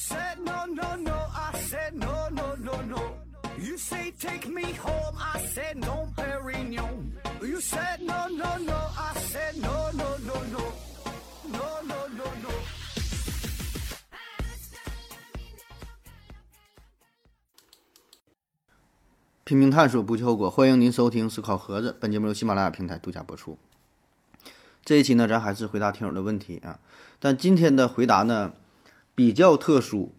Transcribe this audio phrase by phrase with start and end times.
[0.00, 1.12] said no, no, no.
[1.12, 3.00] I said no, no, no, no.
[3.58, 5.14] You say take me home.
[5.18, 7.12] I said no, Perignon.
[7.42, 8.78] You said no, no, no.
[8.96, 10.62] I said no, no, no, no.
[11.52, 12.50] No, no, no, no.
[19.44, 20.48] 拼命探索，不计后果。
[20.48, 23.58] 欢迎您收听《思考盒子》，本节目由喜马拉雅平台独家播出。
[24.82, 26.80] 这一期呢，咱还是回答听友的问题啊，
[27.18, 28.52] 但今天的回答呢
[29.20, 30.14] 比较特殊，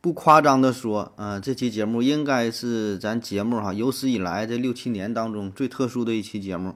[0.00, 6.74] 不夸张的说，啊，这期节目应该是咱节目哈有史以来这六七年当中最特殊的一期节目。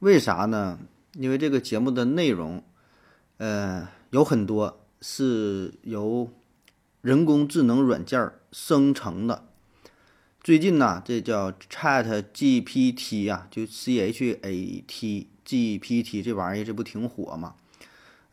[0.00, 0.80] 为啥呢？
[1.12, 2.64] 因为这个节目的内容，
[3.36, 6.32] 呃，有很多是由
[7.00, 9.44] 人工智能软件生成的。
[10.42, 17.54] 最近呢，这叫 Chat GPT 呀，就 C H A T G P T 这玩意儿，这不挺火吗？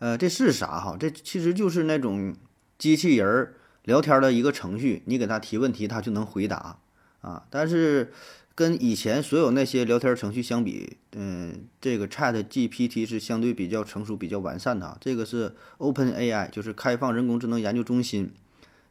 [0.04, 0.98] 呃，这是啥哈？
[1.00, 2.36] 这其实就是那种
[2.78, 6.78] 机器人儿聊天的一个程序，你给它提问题，它就能回答
[7.22, 7.46] 啊。
[7.50, 8.12] 但是
[8.54, 14.98] 跟以前所有那些聊天程序相比，嗯，这个 Chat GPT 是相对比较成熟、比较完善的啊。
[15.00, 18.34] 这个是 Open AI，就是开放人工智能研究中心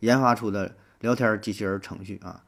[0.00, 2.42] 研发出的聊天机器人程序啊。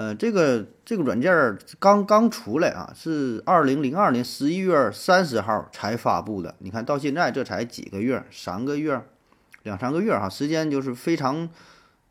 [0.00, 6.54] 呃，这个这个软件刚刚出来啊，是二零零二年十一月三十号才发布的。
[6.60, 8.98] 你看到现在这才几个月，三个月，
[9.62, 11.50] 两三个月哈，时间就是非常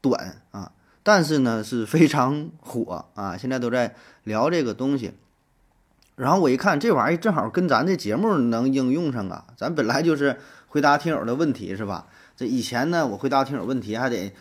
[0.02, 0.72] 短啊。
[1.02, 5.14] 但是呢，是非常火啊，现在都在聊这个东西。
[6.16, 12.06] 然后我一看这玩意儿正好跟咱这节目能应用上啊，咱本来就是回答听友的问题是吧？
[12.38, 14.32] 这以前呢，我回答听友问题还得。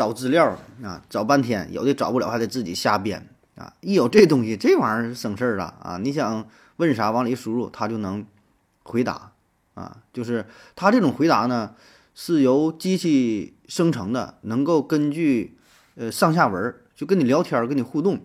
[0.00, 3.74] 找资料啊，找半天，有的找不了，还得自己瞎编啊。
[3.82, 5.98] 一有这东西，这玩意儿省事儿了啊！
[5.98, 6.48] 你想
[6.78, 8.24] 问啥，往里输入，它就能
[8.82, 9.32] 回答
[9.74, 9.98] 啊。
[10.10, 11.74] 就是它这种回答呢，
[12.14, 15.58] 是由机器生成的，能够根据
[15.96, 18.20] 呃上下文就跟你聊天，跟你互动，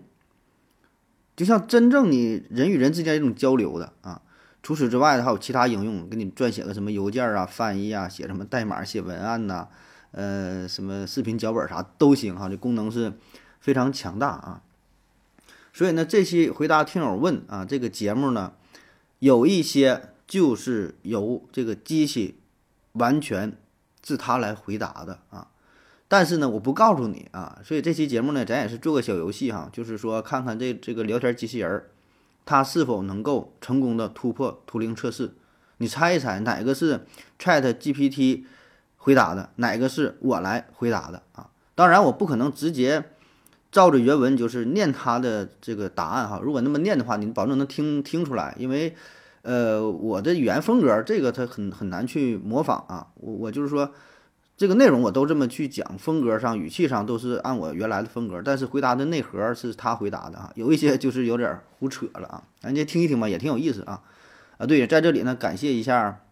[1.36, 4.22] 就像真正你人与人之间这种交流的啊。
[4.62, 9.68] 除此之外，还有其他应用，给你撰写个什么邮件啊、翻译啊、写什么代码、写文案呐。
[10.12, 13.12] 呃，什么视频脚本啥都行哈，这功能是
[13.60, 14.62] 非常强大啊。
[15.72, 18.54] 所以呢，这期回答听友问啊，这个节目呢，
[19.18, 22.38] 有一些就是由这个机器
[22.92, 23.56] 完全
[24.00, 25.48] 自它来回答的啊。
[26.08, 27.60] 但是呢，我不告诉你啊。
[27.62, 31.90] 所以这期节目呢，咱也是做个小游戏哈，就是说看看这这个聊天机器人儿，
[32.46, 35.34] 它是否能够成功的突破图灵测试。
[35.76, 37.04] 你猜一猜哪个是
[37.38, 38.44] Chat GPT？
[39.06, 41.46] 回答的哪个是我来回答的啊？
[41.76, 43.04] 当然，我不可能直接
[43.70, 46.40] 照着原文就是念他的这个答案哈。
[46.42, 48.96] 如果那么念的话，你保证能听听出来，因为
[49.42, 53.06] 呃，我的语言风格这个它很很难去模仿啊。
[53.14, 53.92] 我我就是说，
[54.56, 60.50] 这个内容我都这么去讲，风格上、语气上都是按我原来的风格，但是回答的内核是他回答的啊。
[60.56, 64.02] 有一些就是有点胡扯了啊，咱家听一听吧，也挺有意思啊。
[64.58, 66.22] 啊，对，在这里呢，感谢一下。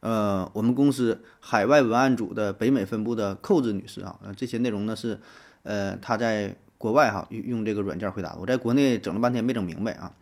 [0.00, 5.18] 呃，我们公司海外文案组的北美分部的寇子女士啊，呃，这些内容呢是，
[5.62, 10.12] 呃，她在国外哈用用这个软件回答，我在国内整了半天没整明白啊，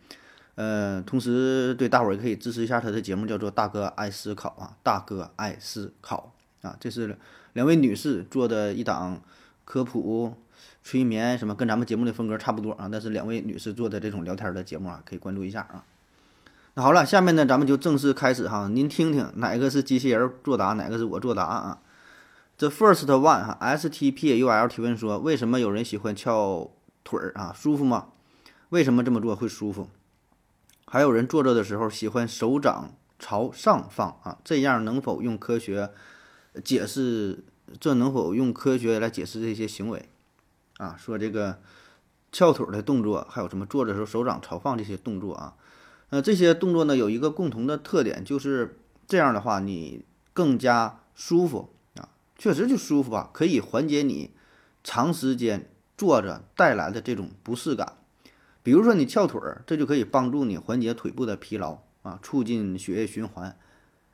[0.55, 7.17] 呃，同时对大伙儿也可以支持一下她的节目，叫做大哥爱思考啊，大哥爱思考啊，这是
[7.53, 9.21] 两位女士做的一档
[9.65, 10.33] 科普、
[10.83, 15.83] 催眠什么，跟咱们节目的风格差不多啊，但是两位女士做的这种聊天的节目啊，可以关注一下啊。
[16.77, 18.67] 那好了，下面呢，咱们就正式开始哈。
[18.67, 21.79] 您听听哪个是机器人作答，哪个是我作答啊
[22.57, 26.69] ？The first one 哈，S T P U L 提问说，为什么有人喜欢翘
[27.05, 27.53] 腿儿啊？
[27.55, 28.07] 舒服吗？
[28.69, 29.87] 为什么这么做会舒服？
[30.85, 34.37] 还有人坐着的时候喜欢手掌朝上放啊？
[34.43, 35.91] 这样能否用科学
[36.61, 37.45] 解释？
[37.79, 40.09] 这能否用科学来解释这些行为？
[40.75, 41.61] 啊，说这个
[42.33, 45.53] 翘腿的动作，还有什么坐着时候手掌朝放这些动作啊？
[46.15, 52.07] 那这些动作呢，有一个共同的特点，就是这样的话，你更加舒服啊，
[52.37, 54.31] 确实就舒服吧，可以缓解你
[54.81, 57.97] 长时间坐着带来的这种不适感。
[58.63, 63.53] 比如说你翘腿儿，这就可以帮助你缓解腿部的疲劳啊，促进血液循环。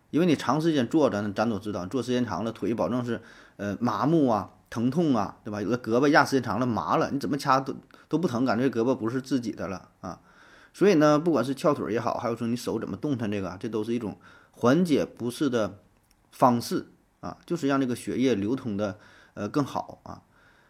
[0.09, 3.21] 因为你长时间坐着，咱都知道，坐时间长了，腿保证是
[3.57, 5.61] 呃麻木啊、疼痛啊，对吧？
[5.61, 7.75] 有的胳膊压时间长了麻了，你怎么掐都
[8.09, 10.19] 都不疼，感觉胳膊不是自己的了啊。
[10.73, 14.17] 所以呢，不管是翘腿也好，还有说你手怎么动弹，这个这都是一种
[14.51, 15.79] 缓解不适的
[16.31, 16.87] 方式
[17.19, 18.97] 啊，就是让这个血液流通的
[19.33, 20.21] 呃更好啊。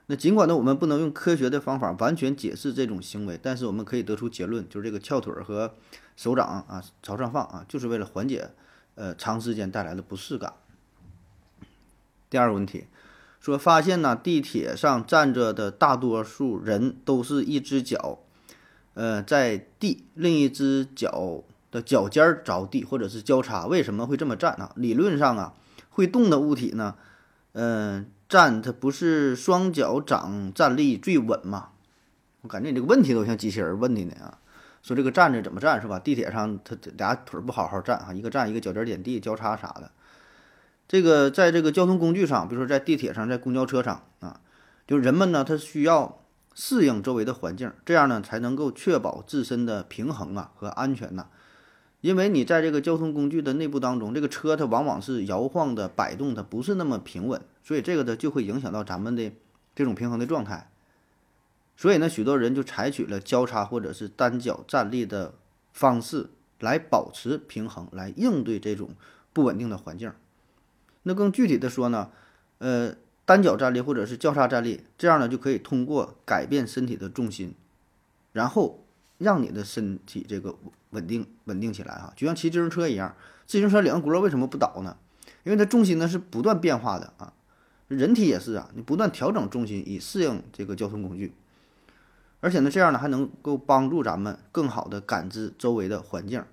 [0.07, 5.75] 那尽管呢，我们不能用科学的方法完全解释这种行为，但是我们可以得出结论，就是这个翘腿和
[6.17, 8.49] 手掌啊朝上放啊，就是为了缓解
[8.95, 10.53] 呃长时间带来的不适感。
[12.29, 12.87] 第二个问题，
[13.39, 18.19] 说发现呢，地铁上站着的大多数人都是一只脚，
[18.93, 23.65] 呃，在地，另一只脚的脚尖着地，或者是交叉。
[23.65, 24.71] 为什么会这么站呢？
[24.75, 25.53] 理论上啊，
[25.89, 26.95] 会动的物体呢，
[27.53, 31.69] 嗯，站它不是双脚掌站立最稳吗？
[32.41, 34.37] 我感觉你这个问题都像机器人问的呢啊。
[34.83, 35.99] 说这个站着怎么站是吧？
[35.99, 39.91] 地铁上他俩腿不好好站啊，一个站一个脚尖点地交叉啥的。
[40.87, 44.41] 这个在这个交通工具上，比如说在地铁上，在公交车上啊，
[44.87, 46.20] 就人们呢，他需要
[46.53, 51.27] 适应周围的环境，这样呢才能够确保自身的平衡啊和安全呐。
[52.01, 59.31] 因为你在这个交通工具的内部当中，这个车它往往是摇晃的、摆动的，不是那么平稳，所以这个呢就会影响到咱们的
[59.75, 60.71] 这种平衡的状态。
[61.77, 65.35] 所以呢，许多人就采取了交叉或者是单脚站立的
[65.71, 68.95] 方式来保持平衡，来应对这种
[69.31, 70.11] 不稳定的环境。
[71.03, 72.09] 那更具体的说呢，
[72.57, 72.95] 呃，
[73.31, 77.55] 单脚站立或者是交叉站立，这样呢就可以通过改变身体的重心，
[78.33, 78.83] 然后
[79.19, 80.53] 让你的身体这个
[80.89, 83.15] 稳定稳定起来啊，就像骑自行车一样，
[83.47, 84.97] 自行车两个轱辘为什么不倒呢？
[85.45, 87.31] 因为它重心呢是不断变化的啊，
[87.87, 91.33] 人体也是啊，你不断调整重心以适应这个交通工具，
[92.41, 96.43] 而且呢这样呢还能够帮助咱们更好的感知周围的环境，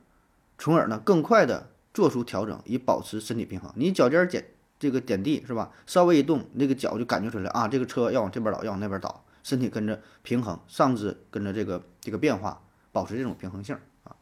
[0.57, 1.71] 从而呢更快的。
[1.95, 3.73] 做出调整以保持身体平衡。
[3.75, 4.45] 你脚尖减
[4.79, 5.71] 这个点地是吧？
[5.87, 12.61] 稍微一动，那个脚就感觉出来啊，这个车要往这边倒，要往那边倒，身体跟着平衡，上肢跟着这个这个变化，
[12.93, 14.15] 保持这种平衡性啊。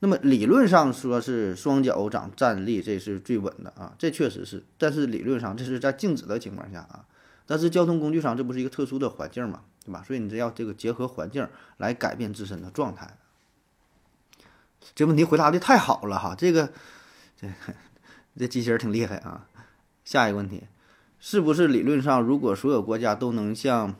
[0.00, 4.64] 那么理论上说是双脚掌站立，这是最稳的啊，这确实是。
[4.76, 7.04] 但是理论上这是在静止的情况下啊，
[7.46, 10.02] 但是交通工具上这不是一个特殊的环境嘛，对吧？
[10.04, 13.16] 所以你这要这个结合环境来改变自身的状态。
[14.94, 16.72] 这问题回答的太好了哈，这个。
[17.38, 17.46] 这
[18.38, 19.46] 这机器人挺厉害啊！
[20.06, 20.62] 下一个问题，
[21.18, 23.96] 是不是理论上，如果所有国家都能像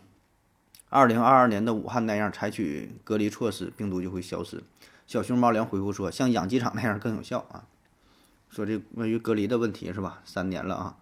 [0.88, 4.62] 二零二二年的武汉那样采取隔离措施，病毒就会消失？
[5.08, 7.64] 小熊猫粮回复说，像养鸡场那样更有效啊。
[8.48, 10.20] 说这关于隔离的问题是吧？
[10.24, 10.96] 三年了啊，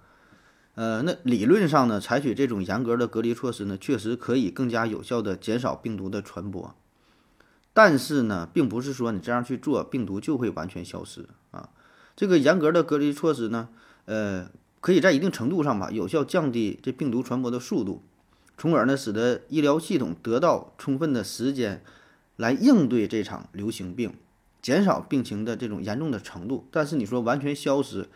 [0.75, 6.75] 呃，那理论上呢，采取这种严格的隔离措施呢，确实可以更加有效的减少病毒的传播。
[7.75, 11.69] 但是呢，并不是说你这样去做，病毒就会完全消失啊。
[12.17, 13.69] 这个严格的隔离措施呢，
[14.07, 14.49] 呃，
[14.85, 18.03] 可以在一定程度上吧，有效降低这病毒传播的速度，
[18.59, 21.83] 从而呢，使得医疗系统得到充分的时间
[22.37, 24.13] 来应对这场流行病，
[24.61, 26.69] 减少病情的这种严重的程度。
[26.71, 28.11] 但是你说完全消失，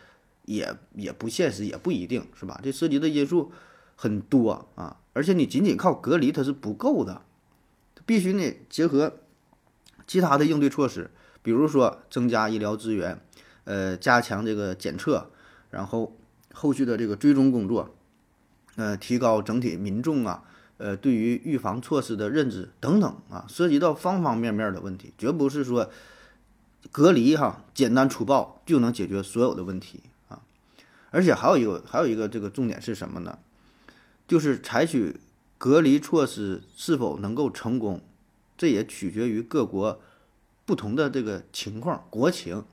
[0.45, 2.61] 也也不现实，也不一定是吧？
[2.63, 3.51] 这涉及的因素
[3.95, 7.23] 很多啊，而且你仅仅靠隔离它是不够的，
[8.05, 9.17] 必须呢结合
[10.05, 11.09] 其他的应对措施，
[11.41, 13.19] 比如说增加医疗资源。
[13.63, 15.31] 呃，加强这个检测，
[15.71, 16.15] 然后
[16.59, 17.95] 后续的这个追踪工作，
[18.75, 20.43] 呃，提高整体民众啊，
[20.75, 25.89] 呃，对于预防措施的认知等等啊，涉及到方方面面的问题，绝不是说
[26.91, 30.41] 隔离哈，简单粗暴就能解决所有的问题啊。
[31.11, 33.39] 而且还有一个还有一个这个重点是什么呢？
[34.27, 35.15] 就是采取
[35.57, 38.01] 隔离措施是否能够成功，
[38.57, 40.01] 这也取决于各国
[40.65, 42.65] 不同的这个情况、国情。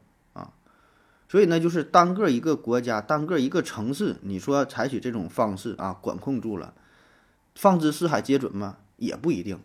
[1.28, 6.73] 所以呢，就是单个一个国家、单个一个城市，你说采取这种方式啊，管控住了，
[7.56, 8.76] 放之四海皆准吗？
[8.97, 9.59] 也不一定。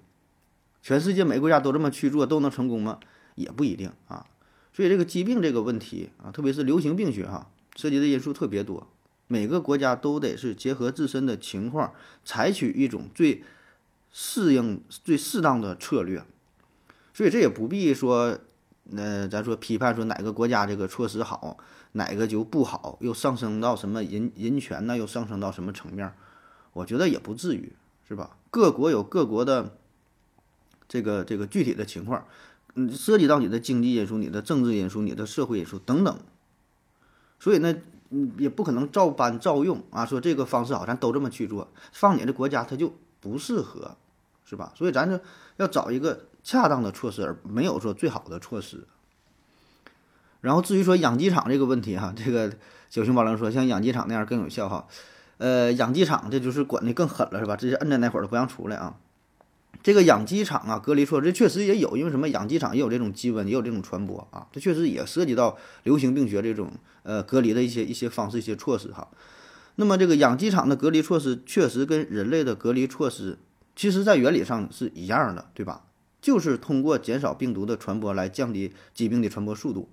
[0.81, 2.99] 全世界每个国家都这么去做，都能成功吗？
[3.35, 4.25] 也不一定啊。
[4.73, 8.87] 所以这个疾病这个问题啊，特别是流行病学哈，涉及的因素特别多，
[9.27, 11.93] 每个国家都得是结合自身的情况，
[12.25, 13.43] 采取一种最
[14.11, 16.23] 适应、最适当的策略。
[17.13, 18.39] 所以这也不必说。
[18.83, 21.57] 那咱说批判说哪个国家这个措施好，
[21.93, 24.97] 哪个就不好，又上升到什么人人权呢？
[24.97, 26.11] 又上升到什么层面？
[26.73, 27.71] 我觉得也不至于，
[28.07, 28.35] 是吧？
[28.49, 29.77] 各国有各国的
[30.87, 32.25] 这个这个具体的情况，
[32.73, 36.19] 嗯，涉及到你的经济因素、你的政治因素、你的社会因素等等，
[37.39, 37.75] 所以呢，
[38.37, 40.05] 也不可能照搬照用啊。
[40.05, 43.95] 说这个方式好，咱都这么去做，放你的国家它就不适合，
[44.43, 44.73] 是吧？
[44.75, 45.19] 所以咱就
[45.57, 46.25] 要找一个。
[46.43, 48.87] 恰当的措施，而没有说最好的措施。
[50.41, 52.51] 然后至于说养鸡场这个问题哈， 这个
[52.89, 54.87] 小熊猫狼说像养鸡场那样更有效哈。
[55.37, 57.55] 呃，养鸡场这就是管的更狠了是吧？
[57.55, 58.97] 直接摁在那会儿都不让出来啊。
[59.83, 62.29] 这个养鸡场啊，隔离措施确实也有，因为什么？
[62.29, 64.47] 养鸡场也有这种鸡瘟，也有这种传播啊。
[64.51, 66.71] 这确实也涉及到流行病学这种
[67.03, 69.07] 呃隔离的一些一些方式、一些措施哈。
[69.75, 73.39] 那么这个养鸡场的隔离措施确实跟人类的隔离措施，
[73.75, 75.83] 其实在原理上是一样的，对吧？
[76.21, 79.89] 就是通过减少病毒的传播来降低疾病的传播速度，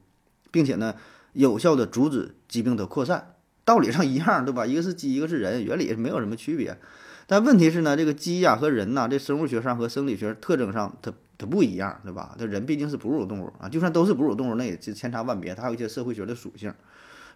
[0.50, 0.94] 并且呢，
[1.32, 3.34] 有效的阻止疾病的扩散。
[3.64, 4.64] 道理上一样，对吧？
[4.64, 6.78] 一个是鸡，一个是人，原理是没有什么区别。
[7.26, 12.34] 但问题是呢，这个鸡呀和人呐，这生物学上和生理学特征上，它它不一样，对吧？
[12.38, 16.72] 这人毕竟是哺乳动物啊，就算都是哺乳动物，那也是千差万别，它还有一些社会学的属性。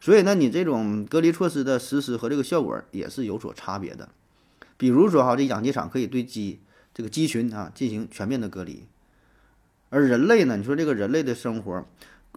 [0.00, 4.08] 所以呢，你这种隔离措施的实施和这个效果也是有所差别的。
[4.78, 6.60] 比如说哈，这养鸡场可以对鸡
[6.94, 8.86] 这个鸡群啊进行全面的隔离，
[9.88, 11.86] 而人类呢，你说这个人类的生活，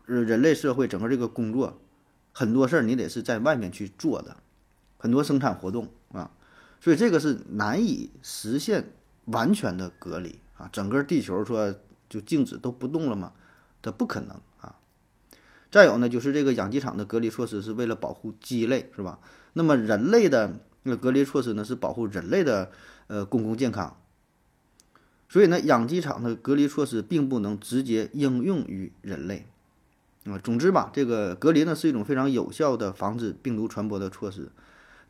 [0.06, 1.80] 呃，人类社会整个这个工作，
[2.32, 4.38] 很多事儿你得是在外面去做的，
[4.98, 6.32] 很多生产活动啊。
[6.80, 8.92] 所以这个是难以实现
[9.26, 11.76] 完全的隔离啊，整个地球说
[12.08, 13.34] 就静止都不动了吗？
[13.82, 14.76] 它不可能啊。
[15.72, 19.20] 再有呢，就是这个养鸡场的隔离措施是为了保护鸡类，是吧？
[19.54, 22.72] 那么人类的那个隔离措施呢，是保护人类的
[23.08, 23.98] 呃公共健康。
[25.28, 29.46] 所以呢，养鸡场的隔离措施并不能直接应用于人类
[30.26, 30.38] 啊。
[30.38, 34.52] 总之吧，这个隔离呢是一种非常有效的防止病毒传播的措施。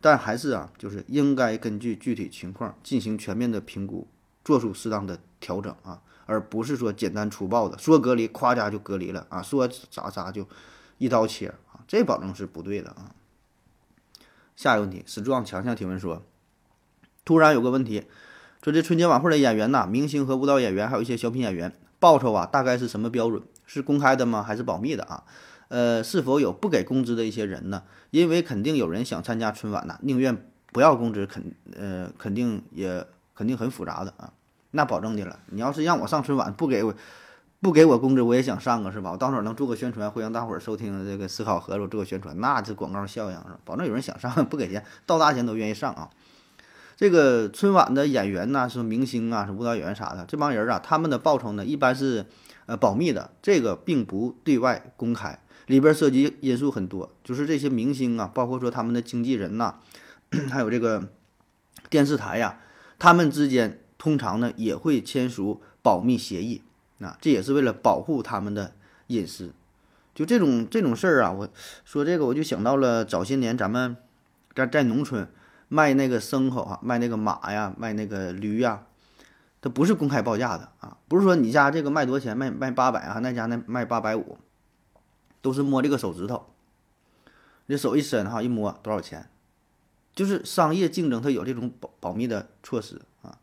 [0.00, 4.06] 但还是啊，就是应该根据具体情况进行全面的评估，
[4.44, 10.46] 做出适当的调整啊，而不是说简单粗暴的说隔离，夸家就隔离了啊，说咋咋就
[10.98, 13.14] 一刀切啊，这保证是不对的啊。
[14.54, 16.22] 下一个问题，史壮强强提问说，
[17.24, 18.04] 突然有个问题，
[18.66, 23.40] 说这春节晚会的演员呐，明星和舞蹈演员，还有一些小品演员，报酬啊，大概是什么标准？
[23.64, 24.42] 是公开的吗？
[24.42, 25.22] 还是保密的啊？
[25.68, 27.84] 呃，是否有不给工资的一些人呢？
[28.10, 30.36] 因为肯定有人想参加春晚呐，宁愿
[30.72, 33.06] 不要工资，肯呃肯定也
[33.36, 34.32] 肯定很复杂的啊。
[34.72, 36.92] 那保证的了，你要是让我上春晚，不给我
[37.60, 39.12] 不给我工资，我也想上啊，是吧？
[39.12, 43.60] 我到时候能做个宣传，会让大伙儿收听这个思考盒子做个宣传，那这广告效应是吧？
[43.64, 46.10] 保证有人想上， 不给钱，倒大钱都愿意上啊。
[46.96, 52.24] 这个春晚的演员呐，是明星啊，是舞蹈演员啥的，这帮人啊，他们的报酬呢，一般是
[52.64, 55.38] 呃保密的，这个并不对外公开。
[55.66, 59.74] 里边涉及因素很多，就是这些明星啊，包括说他们的经纪人呐，
[60.48, 61.08] 还有这个
[61.90, 62.60] 电视台呀，
[62.98, 66.62] 他们之间通常呢也会签署保密协议，
[67.00, 68.72] 啊，这也是为了保护他们的
[69.08, 69.52] 隐私。
[70.14, 71.48] 就这种这种事儿啊，我
[71.84, 73.96] 说这个我就想到了早些年咱们
[74.54, 75.28] 在在农村
[75.68, 78.86] 卖那个牲口啊，卖那个马呀，卖那个驴呀，
[79.60, 84.38] 它不是公开报价的啊，不是说你家这个卖多少钱，卖卖八百啊，那家那卖八百五。
[85.42, 86.44] 都是摸这个手指头，
[87.66, 89.30] 你手一伸哈，一摸多少钱？
[90.12, 93.38] 就是商业竞争，它有这种保保密的措施啊。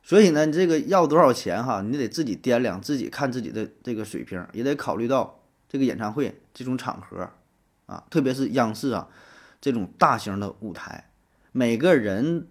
[0.00, 7.28] 所以呢，你这个要多少钱哈，你得自己掂量，自己看自己的这个水平，也得考虑到这个演唱会这种场合
[7.86, 9.08] 啊，特别是央视啊
[9.60, 11.10] 这种大型的舞台，
[11.56, 12.48] 每个人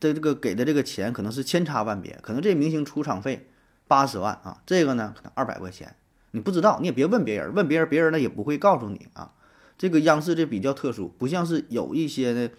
[0.00, 3.48] 的这个给的这个钱可能是千差万别，可能这明星出场费
[3.86, 5.94] 八十万啊，这个呢可能二百块钱。
[6.32, 9.30] 你不知道，你也别问别人，问别人，别人呢也不会告诉你啊。
[9.78, 12.50] 这个央视这比较特殊，不像是有一些呢，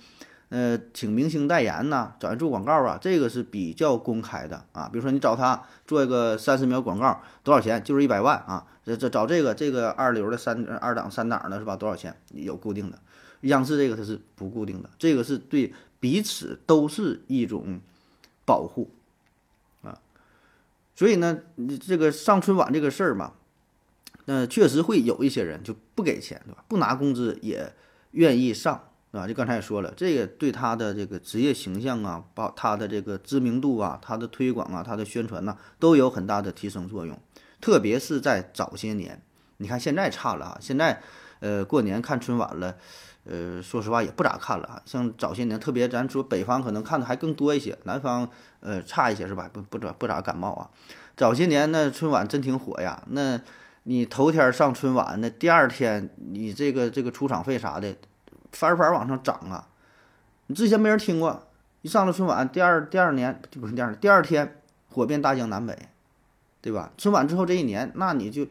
[0.47, 4.89] 呃，请明星代言呐，找人做广告啊，这个是比较公开的啊。
[4.89, 7.83] 比如说你找他做一个三十秒广告，多少钱？
[7.83, 8.65] 就是一百万啊。
[8.85, 11.75] 这这找这个这个二流的三二档三档的是吧？
[11.75, 12.15] 多少钱？
[12.33, 12.97] 有固定的。
[13.41, 17.79] 央视这个它是不固定的，这个是对彼此都是一种
[18.45, 18.89] 保护
[19.81, 19.97] 啊。
[20.95, 21.39] 所以呢，
[21.79, 23.33] 这个上春晚这个事儿嘛。
[24.25, 26.63] 那确实会有一些人就不给钱，对吧？
[26.67, 27.73] 不拿工资也
[28.11, 29.27] 愿意上，对吧？
[29.27, 37.19] 就刚才也说了，这个对他的这个职业形象啊，把他的这个知名度啊，他的推广啊，他的宣传呐，都有很大的提升作用。
[37.59, 39.19] 特别是在早些年，
[39.57, 41.01] 你看现在差了啊，现在
[41.39, 42.77] 呃过年看春晚了，
[43.25, 44.81] 呃说实话也不咋看了啊。
[44.85, 49.49] 像早些年，特别咱说北方可能看的还更多一些，南方呃差一些是吧？
[49.51, 50.69] 不不咋不咋感冒啊。
[51.15, 53.39] 早些年那春晚真挺火呀，那。
[53.83, 57.95] 你头天上春晚，那第二天你这个这个出场费啥的，
[58.51, 59.69] 翻翻往上涨啊！
[60.45, 61.47] 你之前没人听过，
[61.81, 65.75] 一上了春晚，第二第二年就不是第二第二天火遍大江南北，
[66.61, 66.91] 对吧？
[66.95, 68.45] 春晚之后这一年，那你就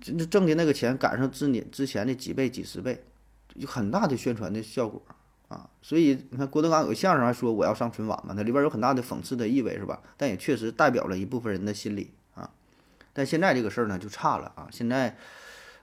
[0.00, 3.04] 就挣的那个钱赶上之年之前的几倍几十倍，
[3.54, 5.00] 有很大的宣传的效果
[5.48, 5.68] 啊！
[5.82, 10.00] 所以你看郭德纲有个相声还说我要上春晚嘛，那里边有很大的讽刺的意味是吧？
[10.16, 12.50] 但也确实代表了一部分人的心理啊。
[13.12, 14.68] 但现在这个事儿呢就差了啊！
[14.70, 15.16] 现在，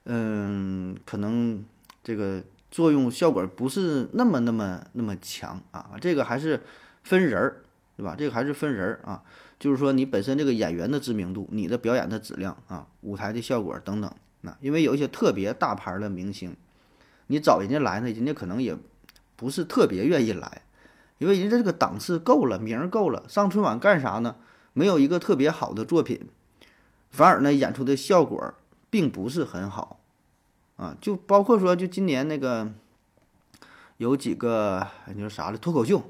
[0.06, 1.64] 嗯，可能
[2.04, 5.92] 这个作用效果不是那么那么那么强啊。
[6.02, 6.64] 这个还是
[7.04, 7.62] 分人儿，
[7.96, 8.16] 对吧？
[8.18, 9.24] 这个还是分人儿啊。
[9.60, 14.10] 就是说你本身这个演员的知名度、你的表演的质量啊、舞台的效果等等。
[14.42, 16.56] 那因为有一些特别大牌的明星，
[17.32, 18.76] 你找人家来呢，人家可能也
[19.36, 20.64] 不是特别愿意来，
[21.20, 24.36] 因为人家这个档次够了，名儿够了，上春晚干啥呢？
[24.74, 26.28] 没有一个特别好的作品。
[27.12, 28.54] 反而呢，演出的效果
[28.90, 30.00] 并不是很好，
[30.78, 32.72] 啊，就包括说，就今年那个，
[33.98, 35.58] 有几个你说啥了？
[35.58, 36.02] 脱口秀，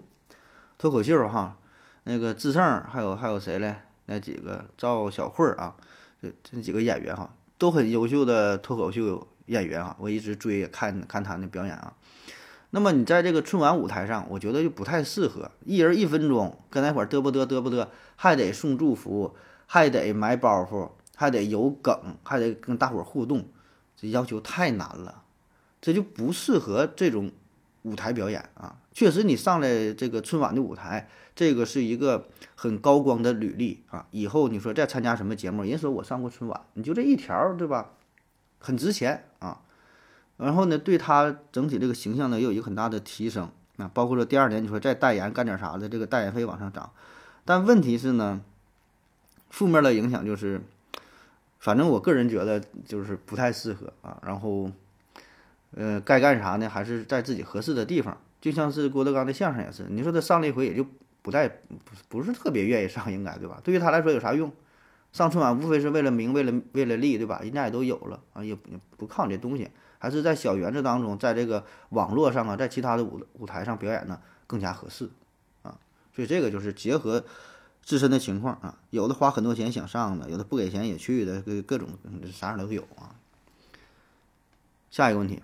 [0.77, 1.57] 脱口秀哈，
[2.05, 3.81] 那个志胜还有还有谁嘞？
[4.05, 5.75] 那几个赵小慧儿啊，
[6.21, 11.93] 这这几个演员哈，都很优秀的脱口秀演员啊，我一直追看看他的表演啊。
[12.69, 23.47] 那么你在这个春晚舞台上，我觉得就不太适合，一人一分钟跟那块儿嘚不嘚嘚不嘚，还得送祝福，还得埋包袱，还得有梗，还得跟大伙儿互动，
[23.97, 25.23] 这要求太难了，
[25.81, 27.31] 这就不适合这种
[27.81, 28.77] 舞台表演啊。
[28.93, 34.05] 确实，你上来这个春晚的舞台，这个是一个很高光的履历啊。
[34.11, 37.93] 以后你说再参加什么节目，人说我上过春晚，你就这一条，对吧？
[38.59, 39.61] 很值钱啊。
[40.37, 43.89] 然后呢，对他整体这个形象呢，也有一个很大的提升啊。
[43.93, 46.91] 包括说第二年你说再代言干点啥的，这个代言费往上涨。
[47.43, 48.41] 但问题是呢，
[49.49, 50.61] 负面的影响就是，
[51.59, 54.17] 反正我个人觉得就是不太适合啊。
[54.25, 54.71] 然后，
[55.75, 56.69] 呃，该干啥呢？
[56.69, 58.17] 还是在自己合适的地方。
[58.39, 60.85] 就像是郭德纲的相声也是，你说他上了一回也就
[61.21, 61.65] 不再不
[62.07, 63.59] 不是特别愿意上，应该对吧？
[63.61, 64.49] 对于他来说有啥用？
[65.11, 67.39] 上春晚无非是为了名，为了为了利，对吧？
[67.41, 69.69] 人家也都有了啊，也不不靠你这东西。
[69.97, 75.09] 还是在小园子当中，在这个网络上啊，在其他的舞舞台上表演呢，更加合适
[75.61, 75.77] 啊。
[76.15, 77.25] 所以这个就是结合
[77.83, 81.89] 自身的情况啊，有的花很多钱想上的，有的不给钱也去的，各各种
[82.31, 83.15] 啥样都有啊。
[84.89, 85.41] 下一个问题，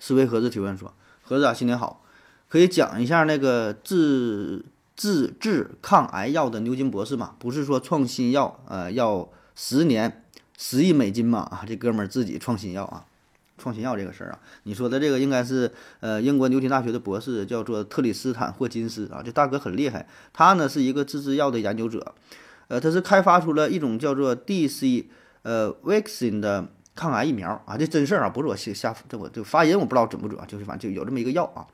[0.00, 2.02] 思维盒子提问说：盒子啊，新年好，
[2.48, 4.64] 可以讲一下那个自
[4.96, 7.34] 自制抗癌药的牛津博士嘛？
[7.38, 10.24] 不是说创新药，呃，要十年
[10.56, 11.40] 十亿美金嘛？
[11.40, 13.04] 啊，这哥们儿自己创新药啊。
[13.58, 20.06] 创新药这个事儿啊，你说的这个应该是呃英国牛津大学的博士，叫做特里斯坦霍金斯啊，这大哥很厉害。
[20.34, 22.14] 他呢是一个自制药的研究者，
[22.68, 25.06] 呃，他是开发出了一种叫做 DC
[25.40, 31.64] 呃 vaccine 的抗癌疫苗啊，这真事儿啊，不是我瞎瞎这我这发音我不知道准不准啊，就是反正就有这么一个药啊。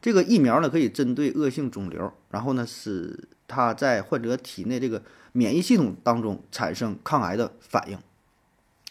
[0.00, 7.98] 这个疫苗呢可以针对恶性肿瘤，然后呢使它在患者体内这个免疫系统当中产生抗癌的反应，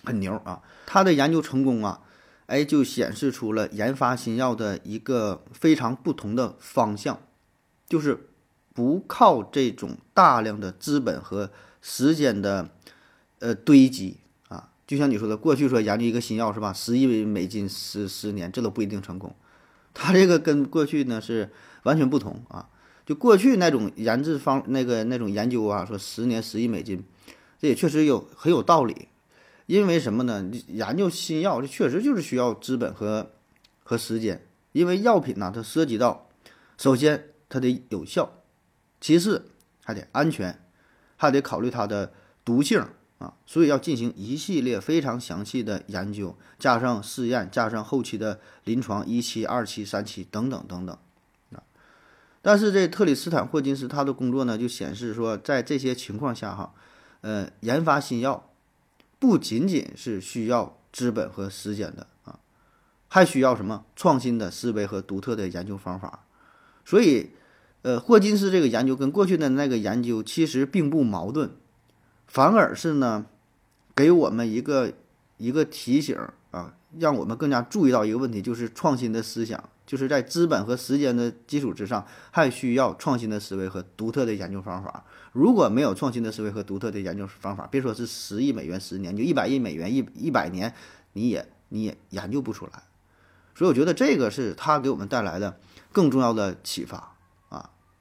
[0.03, 0.61] 很牛啊。
[0.85, 2.01] 他的研究成功啊。
[2.49, 7.21] 哎，就显示出了研发新药的一个非常不同的方向，
[7.87, 8.27] 就是
[8.73, 12.71] 不靠这种大量的资本和时间的
[13.37, 14.17] 呃堆积
[14.47, 14.71] 啊。
[14.87, 19.35] 就像你说的，过去说研究一个新药是吧，十亿美金十十年，这都不一定成功。
[20.01, 21.49] 它这个跟过去呢是
[21.83, 22.69] 完全不同啊。
[23.05, 27.03] 就过去那种研制方那个那种研究啊，说十年十亿美金，
[27.59, 29.07] 这也确实有很有道理。
[29.65, 30.49] 因为什么呢？
[30.67, 33.31] 研究新药，这确实就是需要资本和
[33.83, 34.45] 和时间。
[34.71, 36.29] 因为药品呢，它涉及到，
[36.77, 38.31] 首先它得有效，
[39.01, 39.49] 其次
[39.83, 40.59] 还得安全，
[41.17, 42.13] 还得考虑它的
[42.45, 42.83] 毒性
[43.19, 43.35] 啊。
[43.45, 50.97] 所以要进行一系列非常详细的研究，加上试验，加上后期的临床一期、二期、三期等等等等
[51.51, 51.61] 啊。
[52.41, 56.73] 但是这特里斯坦霍金斯他的工作呢，就显示说，在这些情况下哈，
[57.21, 58.47] 呃，研发新药。
[59.21, 62.39] 不仅仅是需要资本和时间的啊，
[63.09, 66.23] 还需要什么创新的思维和独特的研究方法。
[66.85, 67.31] 所以，
[67.81, 71.51] 呃，霍金斯这个研究跟过去的那个研究其实并不矛盾，
[72.29, 73.25] 反而是呢，
[73.93, 74.93] 给我们一个
[75.37, 76.15] 一个提醒
[76.51, 79.61] 啊，让我们更加注意到一个问题，就是创新的思想。
[79.85, 85.03] 就是在资本和时间的基础之上，还需要创新的思维和独特的研究方法。
[85.31, 90.71] 如果没有创新的思维和独特的研究方法，别说是十亿美元十年，就一百亿美元一一百年，
[91.13, 92.83] 你也你也研究不出来。
[93.55, 95.57] 所以我觉得这个是他给我们带来的
[95.91, 97.08] 更重要的启发，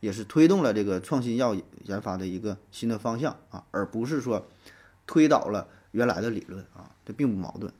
[0.01, 4.47] 也是推动了这个创新药研发的一个新的方向啊，而不是说
[5.07, 7.73] 推倒了原来的理论啊，这并不矛盾。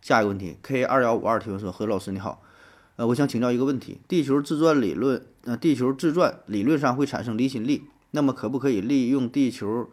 [0.00, 2.42] 下一个问题，K 二幺五二提问说：何老师你好，
[2.96, 9.90] 呃，我想请教一个问题，地球自转理论，呃，地球自转理论上会产生离心力，那么可不可以利用地球，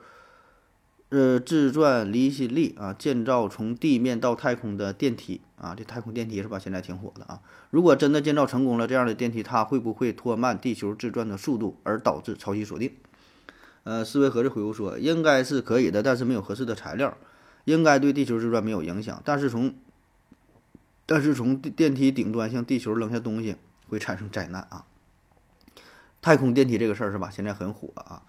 [1.09, 5.73] 呃，自转离心力啊，建造从地面到太空的电梯啊？
[5.75, 6.59] 这太空电梯是吧？
[6.59, 7.41] 现在挺火的啊。
[7.71, 12.91] 如果真的建造成功了这样的电梯，它会不会拖慢地球自转的速度，而导致潮汐锁定？
[13.85, 17.17] 呃，思维盒子回复说，应该是可以的，但是没有合适的材料，
[17.65, 19.73] 应该对地球自转没有影响，但是从
[21.07, 23.55] 但是从电梯顶端向地球扔下东西
[23.87, 24.85] 会产生灾难啊！
[26.21, 27.31] 太空电梯这个事儿是吧？
[27.31, 28.21] 现在很火啊。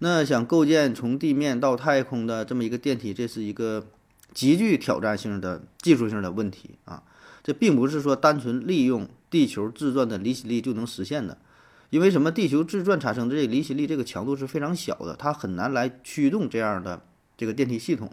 [0.00, 3.86] 那想构建从地面到太空的这么一个电梯，这是一个
[4.34, 7.02] 极具挑战性的技术性的问题啊。
[7.42, 11.38] 这并不是说单纯利用地球自转的离心力就能实现的，
[11.88, 12.30] 因为什么？
[12.30, 17.02] 地球自转产生的这离心力这个强度是非常小的，它很难来驱动这样的
[17.36, 18.10] 这个电梯系统。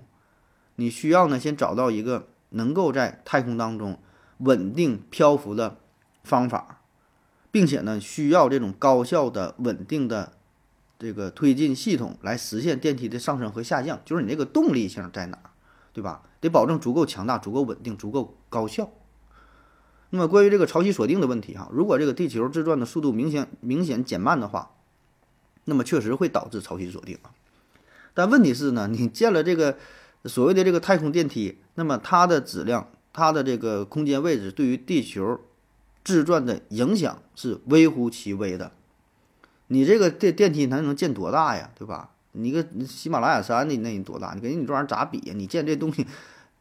[0.76, 4.00] 你需要呢，先找到一个能够在太空当中。
[4.42, 5.80] 稳定漂浮的
[6.24, 6.82] 方法，
[7.50, 10.34] 并且呢需要这种高效的、稳定的
[11.00, 15.38] 这个推进系统来实现电梯的上升和下降，就是你这个动力性在哪，
[15.94, 16.24] 对吧？
[16.40, 18.92] 得保证足够强大、足够稳定、足够高效。
[20.10, 24.72] 那么关于这个潮汐锁定的问题哈，如果这个地球自转的速度明显明显减慢的话，
[25.66, 27.32] 那么确实会导致潮汐锁定啊。
[28.14, 29.78] 但问题是呢，你建了这个
[30.26, 35.40] 所谓的这个太空电梯，那么它的质量、它的这个空间位置对于地球
[36.04, 38.72] 自转的影响是微乎其微的。
[39.68, 42.10] 你这个电电梯它能建多大呀，对吧？
[42.34, 44.34] 你个喜马拉雅山的那你多大？
[44.36, 45.34] 你跟你这玩意儿咋比呀？
[45.36, 46.06] 你建这东西。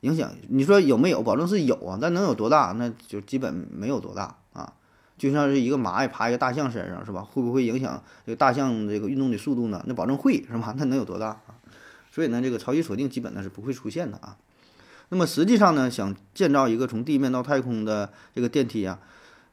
[0.00, 1.22] 影响你说有没有？
[1.22, 2.72] 保证是有啊，但能有多大？
[2.78, 4.72] 那就基本没有多大啊。
[5.16, 7.22] 就像是一个蚂蚁爬一个大象身上，是吧？
[7.22, 9.82] 会不会影响这个大象这个运动的速度呢？
[9.86, 10.74] 那保证会，是吧？
[10.76, 11.56] 那能有多大啊？
[12.12, 14.36] 所以呢，这个潮汐锁定基本呢是不会出现的啊。
[15.08, 18.98] 那么实际上呢，想建造一个从地面到太空的这个电梯啊，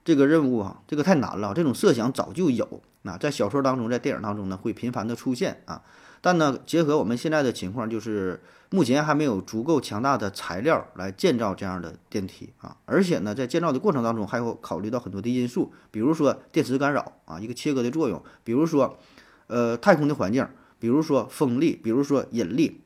[0.03, 1.53] 这个任务啊，这个太难了。
[1.53, 5.81] 这种设想早就有啊，在小说当中，在电影当中呢会频繁的出现啊。
[6.21, 8.41] 但呢，结合我们现在的情况，就是。
[8.69, 18.97] 目前还没有足够强大的材料来建造这样的电梯啊，而且呢，在建造的过程当中还要考虑到很多的因素，比如说电磁干扰啊，一个切割的作用，比如说，
[19.45, 20.47] 呃，太空的环境，
[20.79, 22.81] 比如说风力，比如说引力，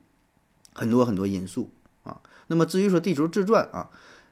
[0.73, 1.69] 很多很多因素
[2.03, 2.19] 啊。
[2.47, 3.89] 那么至于说地球自转啊，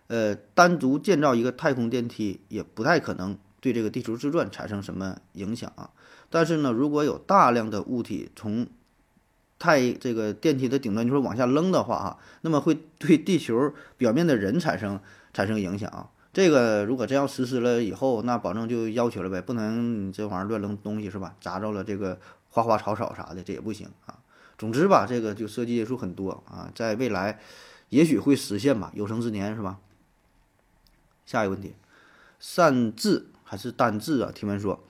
[0.08, 5.90] 呃，单独建造一个太空电梯也不太可能对这个地球自转产生什么影响啊。
[6.30, 8.68] 但是呢，如果有大量的物体从
[9.58, 15.00] 太这个电梯的顶端就是往下扔的话啊，那么会对地球表面的人产生
[15.34, 16.10] 产生影响啊。
[16.34, 21.34] 这个如果真要实施了以后，那保证就要求了呗，不能你这玩意儿乱扔东西是吧？
[21.40, 24.20] 砸着了这个花花草草啥的，这也不行啊。
[24.58, 27.40] 总之吧，这个就涉及因素很多啊，在未来
[27.88, 29.80] 也许会实现吧，有生之年是吧？
[31.26, 31.76] 下一个问题，
[32.40, 34.32] 善治还是单治啊？
[34.34, 34.84] 提问说，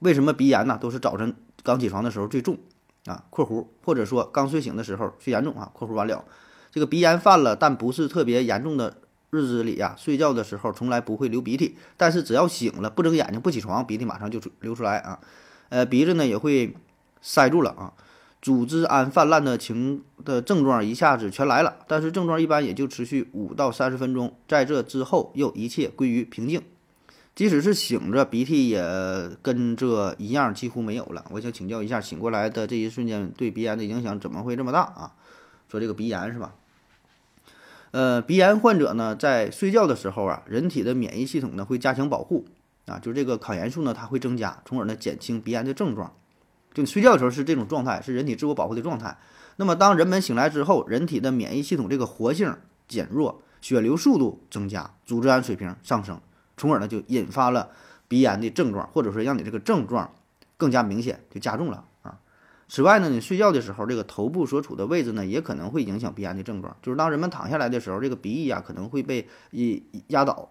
[0.00, 0.78] 为什么鼻炎呢？
[0.80, 2.58] 都是早晨刚起床的时候最重？
[3.06, 6.24] 啊，括弧或者说刚睡醒的时候最严重啊，括弧完了，
[6.72, 8.96] 这个鼻炎犯了，但不是特别严重的
[9.30, 15.20] 日子里呀，睡觉的时候从来不会流鼻涕，但是只要醒了不睁眼睛不起床，鼻涕马上就流出来啊，
[15.68, 16.74] 呃，鼻子呢也会
[17.22, 17.92] 塞住了啊，
[18.46, 26.62] 组织胺泛滥的情的症状一下子全来了，但是症状一般也就持续五到三十分钟，在这之后又一切归于平静。
[27.34, 28.80] 即使是醒着，鼻涕也
[29.42, 31.24] 跟这一样几乎没有了。
[31.32, 35.12] 我想请教一下，醒过来的这一瞬间对鼻炎的影响怎么会这么大啊？
[35.68, 36.54] 说这个鼻炎是吧？
[37.90, 42.44] 呃，鼻炎患者呢，在睡觉的时候啊，人体的免疫系统呢会加强保护
[42.86, 46.14] 啊，就这个抗炎素呢它会增加，从而呢减轻鼻炎的症状。
[46.76, 49.16] 就你睡觉的时候是这种状态，是人体自我保护的状态。
[49.56, 52.54] 那么当人们醒来之后，人体的免疫系统这个活性
[52.86, 56.20] 减弱，血流速度增加，组织胺水平上升。
[56.58, 57.70] 从而呢，就引发了
[58.08, 60.12] 鼻炎的症状，或者说让你这个症状
[60.58, 62.18] 更加明显，就加重了啊。
[62.68, 66.76] 此外呢，你睡觉的时候，这个头部所处的位置呢，也可能会影响鼻炎的症状。
[66.82, 70.50] 就是当人们躺下来的时候，这个鼻翼啊可能会被一压倒，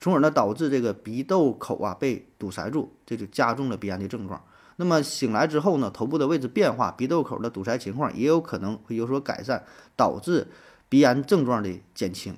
[0.00, 4.42] 从而呢导致这个鼻窦口啊被堵塞住，这就加重了鼻炎的症状。
[4.76, 9.64] 那么醒来之后呢，头部的位置变化，鼻窦口的堵塞情况也有可能会有所改善，
[9.96, 10.48] 导致
[10.88, 12.36] 鼻炎症状的减轻。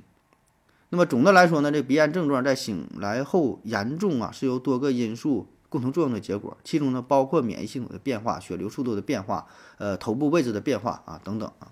[0.90, 9.46] 那么总的来说呢，这鼻炎症状在醒来后严重啊，是由多个因素共同作用的结果，其中呢包括免疫系统的变化、血流速度的变化、
[9.76, 11.68] 呃头部位置的变化啊等等啊。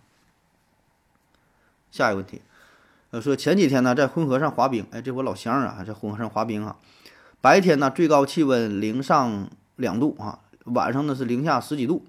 [1.91, 2.43] 下一个问题，
[3.11, 6.77] 呃说前几天呢在浑河上滑冰，哎这我老乡啊，在浑河上滑冰啊，
[7.41, 12.05] 白天呢最高气温零上两度啊，晚上呢是零下十几度。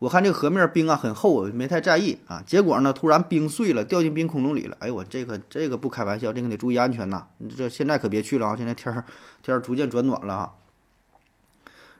[0.00, 2.42] 我看这个河面冰啊很厚，我没太在意啊。
[2.46, 4.74] 结果呢，突然冰碎了，掉进冰窟窿里了。
[4.80, 7.26] 哎呦，我这个这个不开玩笑，这个得注意安全呐。
[7.36, 8.56] 你这现在可别去了啊！
[8.56, 9.04] 现在天儿
[9.42, 10.52] 天儿逐渐转暖了啊。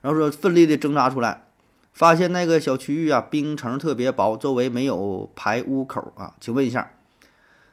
[0.01, 1.43] 然后说奋力的挣扎出来，
[1.93, 6.33] 发现那个小区域啊冰层特别薄，周围没有排污口啊。
[6.41, 6.93] 请问一下，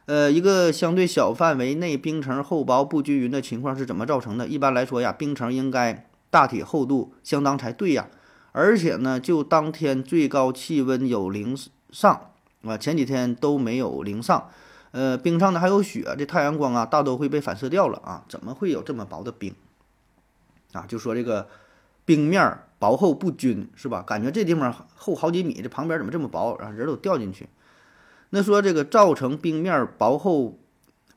[0.07, 4.45] 呃，一个相对小范围内冰层厚薄不均匀的情况是怎么造成的？
[4.45, 8.09] 一般来说呀，冰层应该大体厚度相当才对呀。
[8.59, 11.55] 而且呢，就当天最高气温有零
[11.91, 12.31] 上
[12.63, 14.49] 啊，前几天都没有零上，
[14.89, 19.53] 呃，冰上呢还有雪，这太阳光啊大都会被反射掉了啊，怎么会有这么薄的冰
[20.73, 20.85] 啊？
[20.87, 21.47] 就说这个
[22.03, 24.01] 冰面薄厚不均是吧？
[24.01, 27.47] 感觉这地方厚好几米，这旁边怎么这么薄，然后人都掉进去？
[28.31, 30.57] 那说这个造成冰面薄厚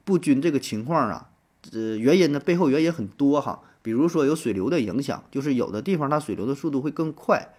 [0.04, 1.30] 不均这个情况啊，
[1.72, 3.62] 呃，原因呢背后原因很多哈。
[3.82, 7.54] 比如说有水流的影响，就是有的地方它水流的速度会更快，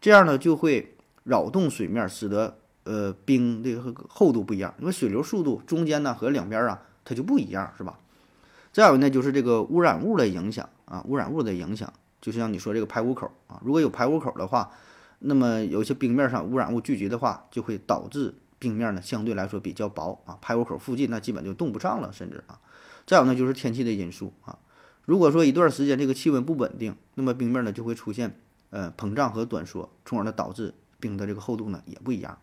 [0.00, 4.74] 这样呢就会扰动水面，使得呃冰这个厚度不一样。
[4.78, 7.98] 因为水流速度中间呢和两边啊它就不一样，是吧？
[8.72, 14.70] 再有呢，就是这个污染物的影响啊，污染物的影响，就像你说这个排污口啊，如果有排污口的话，
[15.20, 22.60] 那么有一些冰面上污染物聚集的话，就会导致冰面呢相对来说比较薄啊，排污口附近那基本就冻不上了，甚至啊，
[23.06, 24.56] 再有呢就是天气的因素啊，
[25.08, 32.36] 如果说一段时间这个气温不稳定，那么冰面呢就会出现呃膨胀和短缩，从而呢导致冰的这个厚度呢也不一样。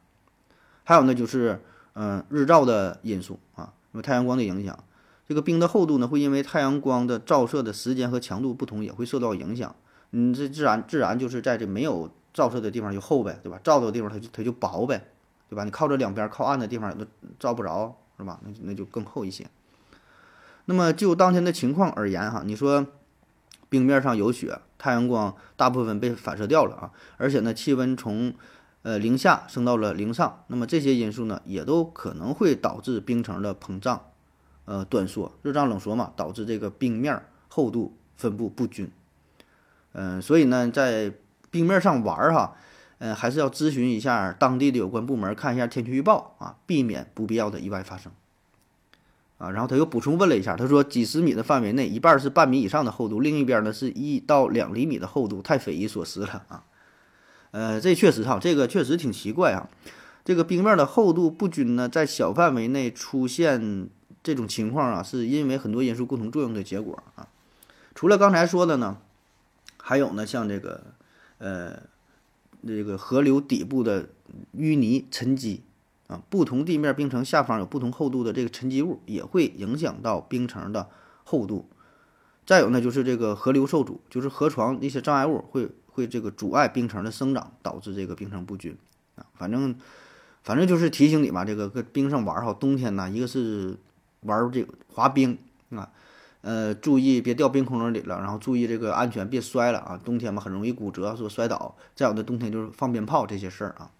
[0.83, 1.61] 还有呢就是
[1.93, 4.83] 嗯日照的因素啊，因为太阳光的影响。
[5.27, 9.75] 这个冰的厚度呢，会因为太阳光的照射的时间和强度不同，也会受到影响。
[10.09, 13.59] 嗯，这自然自然就是在这没有照射的地方就厚呗，对吧？
[13.63, 15.05] 照的地方它就它就薄呗，
[15.49, 15.63] 对吧？
[15.63, 17.05] 你靠着两边靠岸的地方都
[17.37, 18.39] 照不着，是吧？
[18.43, 19.45] 那那就更厚一些。
[20.65, 22.85] 那么就当前的情况而言哈，你说
[23.69, 28.33] 冰面上有雪，太阳光大部分被反射掉了啊，而且呢气温从
[28.83, 34.01] 呃零下升到了零上，那么这些因素呢也都可能会导致冰层的膨胀。
[34.67, 38.89] 呃，短缩、热胀冷缩嘛，导致这个冰面厚度分布不均。
[39.91, 41.13] 嗯，所以呢，在
[41.51, 42.55] 冰面上玩儿哈，
[42.97, 48.11] 嗯，还是要咨询一下当地的有关部门，看一下天气预报啊，避免不必要的意外发生。
[49.37, 56.63] 啊，然后他又补充问了一下，他说几十米的范围内，一半是半米以上的厚度，另一边呢是一到两厘米的厚度，太匪夷所思了啊。
[57.51, 59.69] 呃，这确实哈，这个确实挺奇怪啊。
[60.23, 63.89] 这个冰面的厚度不均呢，在小范围内出现。
[64.23, 67.27] 这种情况啊，是因为很多因素共同作用的结果啊。
[67.93, 68.97] 除了刚才说的呢，
[69.77, 70.83] 还有呢，像这个
[71.37, 71.83] 呃，
[72.65, 74.09] 这个河流底部的
[74.57, 75.61] 淤泥沉积
[76.07, 80.89] 啊，不同地面冰层下方有不同厚度的这个沉积物，也会影响到冰层的
[81.23, 81.69] 厚度。
[82.45, 88.77] 再有呢，就是这个河流受阻，就是河床一些障碍物会会这个阻碍冰层的生长，导致这个冰层不均
[89.15, 89.25] 啊。
[89.33, 89.75] 反正
[90.43, 93.77] 反正就是提醒你嘛，这个搁冰上玩儿哈，冬天呢，一个是。
[94.21, 95.37] 玩这个滑冰
[95.69, 95.87] 啊，
[96.41, 100.01] 呃，注意别掉冰窟窿里了，然后注意这个安全，别摔了啊！
[100.03, 101.75] 冬天嘛，很容易骨折，说摔倒。
[101.93, 103.91] 再有的冬天就是放鞭炮这些事儿啊。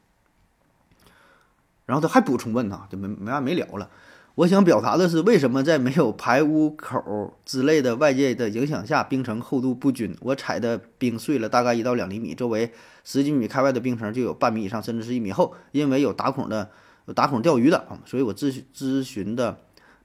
[1.85, 3.89] 然后他还补充问呢，就没没完没了了。
[4.35, 10.15] 我想表达的是，为什么在没有排污口之类的外界的影响下，冰层厚度不均？
[10.21, 12.71] 我踩的冰碎了大概一到两厘米，周围
[13.03, 15.53] 十几米开外的冰层就有半米以上，甚至是一米厚。
[15.71, 16.69] 因为有打孔的，
[17.05, 19.57] 有打孔钓鱼的啊，所以我咨咨询的。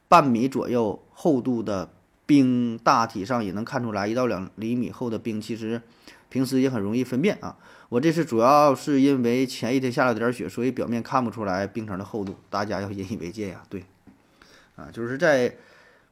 [0.08, 1.88] 半米左右厚度的
[2.26, 5.80] 冰，大体上也能看出来，一到两厘米厚的冰，其实
[6.28, 7.56] 平时也很容易分辨啊。
[7.90, 13.64] 我这次主要是因为前一天下了点雪，所以表面看不出来冰层的厚度，大家要引以为戒呀。
[13.68, 13.84] 对，
[14.76, 15.56] 啊，就是在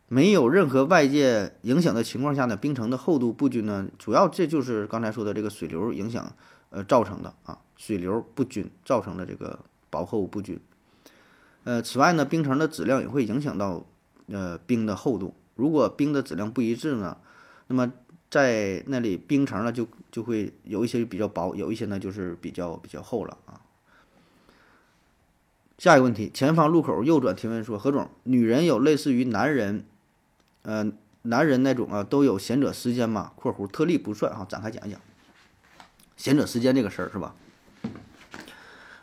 [0.08, 6.34] 没有任何外界影响的情况下呢，冰层的厚度不均呢，主要这就是刚才说的这个水流影响
[6.70, 10.58] 呃造成的啊，水流不均造成的这个薄厚不均。
[11.62, 13.86] 呃，此外呢，冰层的质量也会影响到，
[14.26, 15.32] 呃，冰的厚度。
[15.54, 17.18] 如果冰的质量不一致呢，
[17.68, 17.92] 那么
[18.30, 23.60] 在那里冰层呢就就会有一些比较薄，有一些呢就是比较比较厚了啊。
[25.78, 29.84] 下一个问题，前方路口右转提问说，何总，女人有类似于男人，
[30.62, 35.00] 呃，男人那种啊都有贤者时间吗？（括弧特例不算啊）展开讲一讲
[36.16, 37.34] 贤者时间这个事儿是吧？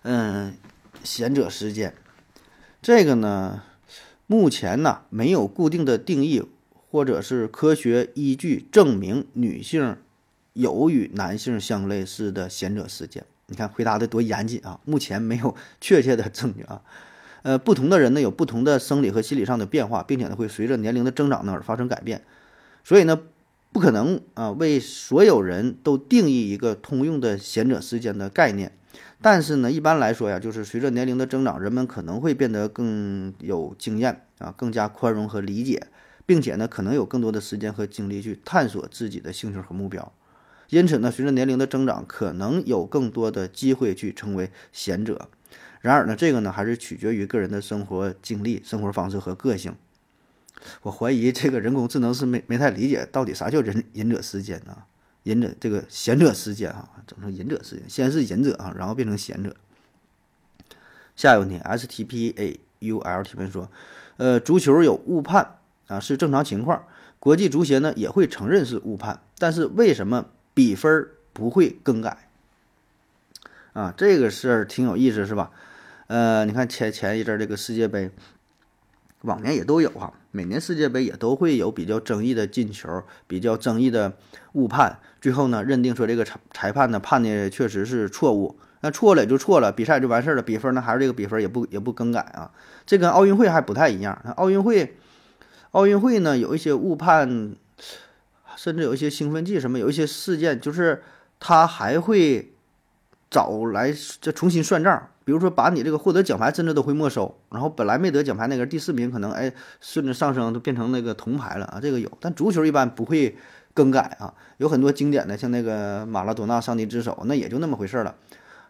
[0.04, 0.58] 嗯，
[1.04, 1.96] 贤者时间。
[2.82, 3.64] 这个呢，
[4.28, 6.44] 目前呢没有固定的定义，
[6.96, 9.98] 或者是科学依据证明女性
[10.54, 13.26] 有与男性相类似的贤者时间。
[13.48, 14.80] 你看回答的多严谨啊！
[14.86, 16.82] 目前没有 确切的证据啊。
[17.44, 22.24] 呃，不同的人呢有不同的生理和心理上的变化，并且呢会随着年龄的增长呢而发生改变，
[22.86, 23.20] 所以呢
[23.74, 28.72] 不可能啊为所有人都定义一个通用的贤者时间的概念。
[29.22, 35.88] 但是呢，一般来说呀，就是随着年龄的增长，人们可能会变得更有经验啊，更加宽容和理解，
[36.26, 40.12] 并且呢，可能有更多的时间和精力去探索自己的兴趣和目标。
[40.70, 45.30] 因此呢，随着年龄的增长，可能有更多的机会去成为贤者。
[45.82, 49.76] 然而呢，这个呢，还是取决于个人的生活经历、生活方式和个性。
[50.82, 54.76] 我怀疑这个人工智能是没没太理解到底啥叫忍忍者时间呢？
[55.22, 59.56] 忍者这个贤者时间哈，整成忍者时间，先是忍者啊，然后变成贤者。
[61.16, 63.70] 下一个问题，S T P A U L 提问说，
[64.18, 66.86] 呃，足球有误判啊，是正常情况，
[67.20, 72.30] 国际足协呢也会承认是误判，但是为什么比分不会更改？
[73.74, 75.52] 啊，这个事儿挺有意思是吧？
[76.08, 78.12] 呃，你看前前一阵这个世界杯。
[79.22, 84.14] 往年也都有哈，每年世界杯也都会有比较争议的进球，比较争议的
[84.54, 92.52] 误判，最后呢认定说这个裁裁判呢判的确实是错误，那错了也就错了，比赛就完事儿了，比分呢还是这个比分，也不也不更改啊。
[92.86, 94.96] 这跟奥运会还不太一样，奥运会，
[95.76, 97.54] 奥运会呢有一些误判，
[98.56, 101.04] 甚至有一些兴奋剂什么，有一些事件，就是
[101.38, 102.54] 他还会
[103.30, 105.10] 找来再重新算账。
[105.26, 112.10] 比如说把你这个获得奖牌甚至都会没收，然后本来没得奖牌那个人第四名可能哎顺着上升都变成那个铜牌了啊，这个有。
[112.22, 113.36] 但足球一般不会
[113.74, 118.16] 更改啊，有很多经典的像那个马拉多纳上帝之手，那也就那么回事了。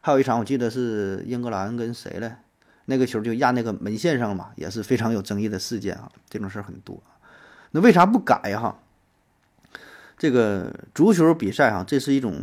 [0.02, 2.38] 还有一场我记得是英格兰跟谁嘞？
[2.86, 6.12] 那个球就压那个门线上嘛，也是非常有争议的事件啊。
[6.30, 7.02] 这种事儿很多，
[7.72, 8.80] 那为啥不改哈？
[10.18, 12.36] 这个足球比赛哈，这是一种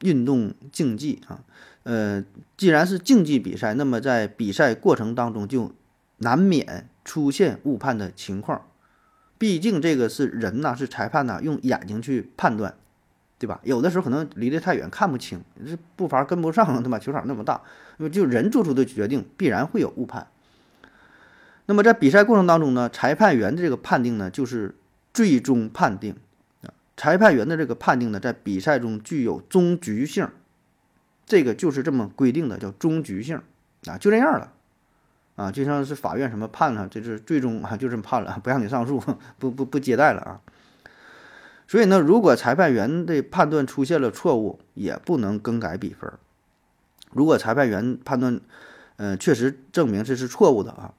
[0.00, 1.40] 运动竞技啊。
[1.84, 2.24] 呃，
[2.56, 5.72] 既然是竞技比赛，那么在比赛过程当中就
[6.18, 8.66] 难免出现误判的情况。
[9.38, 12.74] 毕竟这个是人呐，是裁判呐，用眼睛去判断，
[13.40, 13.58] 对吧？
[13.64, 16.98] 有的时候可能离得太远看不清，这步伐跟不上， 对吧？
[16.98, 17.62] 球场那么大，
[17.96, 20.28] 那么就人做出的决定必然会有误判。
[21.64, 24.76] 那么在比赛过程当中呢，裁判员的这个判定呢，就是
[25.14, 26.16] 最终判定
[26.62, 26.68] 啊。
[26.96, 30.28] 裁判员的这个判定呢，在比赛中具有终局性。
[31.24, 33.40] 这个就是这么规定的，叫终局性
[33.86, 34.52] 啊，就这样了
[35.36, 39.00] 啊，就像是法院什么判了，这是最终啊，就这么判了，不让你上诉，
[39.38, 40.40] 不不不接待了啊。
[41.70, 46.12] 所以呢，如果裁判员的判断出现了错误，也不能更改比分。
[47.12, 48.40] 如果裁判员判断，
[48.96, 50.92] 嗯，确实证明这是错误的啊，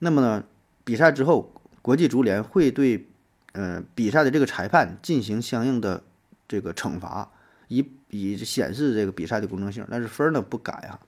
[0.00, 0.44] 那么呢，
[0.84, 3.06] 比赛之后，国际足联会对，
[3.52, 6.02] 呃，比赛的这个裁判进行相应的
[6.46, 7.30] 这个惩罚。
[7.68, 11.00] 以以显示这个比赛的公正性，但是分呢不改啊。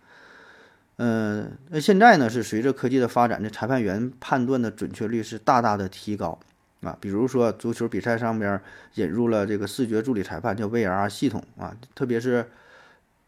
[0.96, 6.40] 嗯，那现在呢是随着科技的发展，这裁判员判断的准确率是大大的提高
[6.82, 6.96] 啊。
[7.00, 8.60] 比如说足球比赛上边
[8.94, 11.74] 引入了这个视觉助理裁判，叫 VR 系统啊。
[11.94, 12.50] 特别是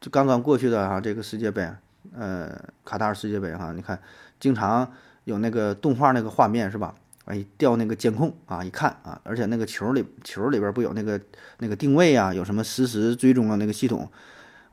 [0.00, 1.68] 就刚刚过去的哈这个世界杯，
[2.14, 3.98] 呃，卡塔尔世界杯哈，你看
[4.40, 4.92] 经常
[5.24, 6.94] 有那个动画那个画面是吧？
[7.24, 11.20] 哎，调那个监控啊，一看啊，而且那个球里球里边不有那个
[11.58, 14.10] 那个定位啊，有什么实时追踪啊那个系统。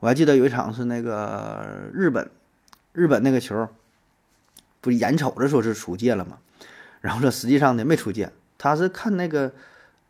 [0.00, 2.28] 我还记得有一场是那个日本，
[2.92, 3.68] 日本那个球，
[4.80, 6.38] 不眼瞅着说是出界了吗？
[7.00, 9.50] 然后这实际上呢没出界，他是看那个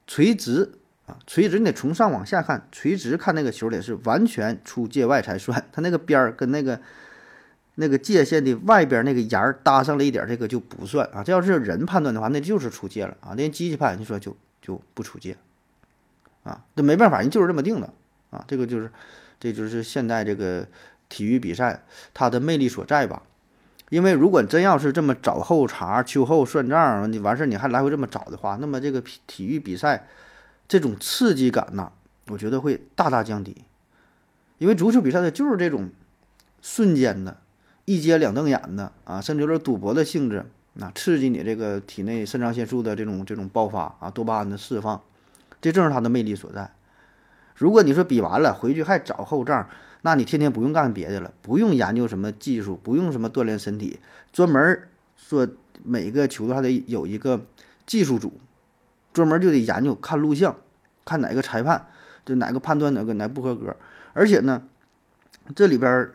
[0.06, 0.72] 垂直
[1.06, 6.80] 啊，垂直你得从上往下看，垂直看那个球得是完全出界外才算， 他那个边儿跟那个。
[7.76, 11.24] 那个界限的外边那个沿儿搭上了一点，这个就不算啊。
[11.24, 13.32] 这要是人判断的话，那就是出界了啊。
[13.34, 15.34] 连机器判，你说就就不出界
[16.42, 16.62] 啊？
[16.76, 17.90] 这没办法，人就是这么定的
[18.28, 18.44] 啊。
[18.46, 18.90] 这个就是，
[19.38, 20.66] 这就是现代这个
[21.08, 21.82] 体育比赛
[22.12, 23.22] 它的魅力所在吧。
[23.90, 30.07] 因为如果真要是这么找后茬、秋后算账，你完事儿你还来回这么找的话，那么这个体育比赛
[30.66, 31.92] 这种刺激感呐，
[32.29, 33.64] 我觉得会大大降低。
[34.57, 35.90] 因为足球比赛的就是这种
[36.62, 37.37] 瞬间的。
[37.87, 45.03] 一接两瞪眼的啊，甚至有点赌博的性质，那刺激你这个体内肾上腺素的这种这种爆发啊，多巴胺的释放，
[45.61, 46.70] 这正是它的魅力所在。
[47.57, 49.68] 如果你说比完了回去还找后账，
[50.02, 54.00] 那你天天不用干别的了，不用研究什么技术，不用什么锻炼身体，
[54.32, 55.48] 专门说
[55.82, 57.46] 每个球队还得有一个
[57.86, 58.32] 技术组，
[59.12, 60.56] 专门就得研究看录像，
[61.04, 61.86] 看哪个裁判
[62.24, 63.76] 就哪个判断哪个哪不合格，
[64.12, 64.62] 而且呢，
[65.54, 66.10] 这里边。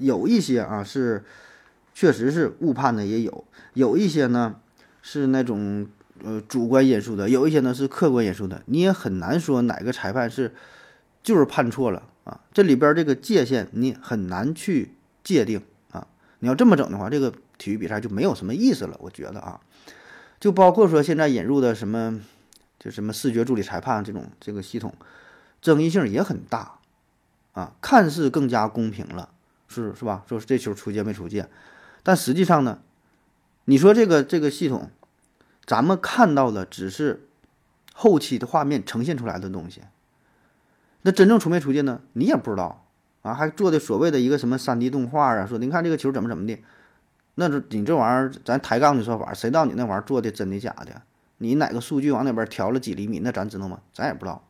[0.00, 1.24] 有一些啊是，
[1.92, 4.54] 确实是误判的也有，有一些呢
[5.02, 5.88] 是那种
[6.22, 10.54] 呃主观因素的，有一些呢是客观因素的，你也很难说哪个裁判是
[11.24, 12.40] 就是判错了啊。
[12.52, 14.92] 这里边这个界限你很难去
[15.24, 15.60] 界定
[15.90, 16.06] 啊。
[16.38, 18.96] 你要这么整的话，这个体育比赛就没有什么意思了。
[19.00, 19.60] 我觉得啊，
[20.38, 22.20] 就包括说现在引入的什么
[22.78, 24.94] 就什么视觉助理裁判这种这个系统，
[25.60, 26.78] 争议性也很大
[27.54, 29.30] 啊，看似更加公平了。
[29.70, 30.24] 是是吧？
[30.26, 31.46] 说这球出界没出界，
[32.02, 32.78] 但实际上呢，
[33.66, 34.90] 你说这个这个系统，
[35.66, 37.28] 咱们看到的只是
[37.92, 39.82] 后期的画面呈现出来的东西。
[41.02, 42.00] 那真正出没出界呢？
[42.12, 42.86] 你也不知道
[43.22, 46.58] 啊，还做的所谓的一个什么三 D 动画啊，说您看这个球怎么怎么的，
[47.36, 51.02] 那这你这玩意儿咱抬杠的说法，谁知道你那玩意儿做的真的假的？
[51.38, 53.20] 你哪个数据往那边调了几厘米？
[53.20, 53.80] 那咱知道吗？
[53.94, 54.44] 咱也不知道。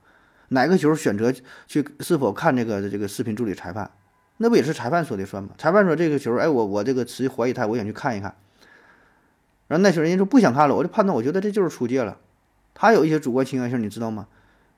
[0.49, 1.31] 哪个球选择
[1.67, 3.91] 去是否看这个这个视频助理裁判？
[4.39, 5.51] 那不也是裁判说的算吗？
[5.59, 8.35] 裁判说这个球，哎，我我这个持怀疑态，我想去看一看。
[9.67, 12.17] 然后那球人家说不想看了，我就判断，我觉得这就是出界了。
[12.73, 14.27] 他有一些主观倾向性，你知道吗？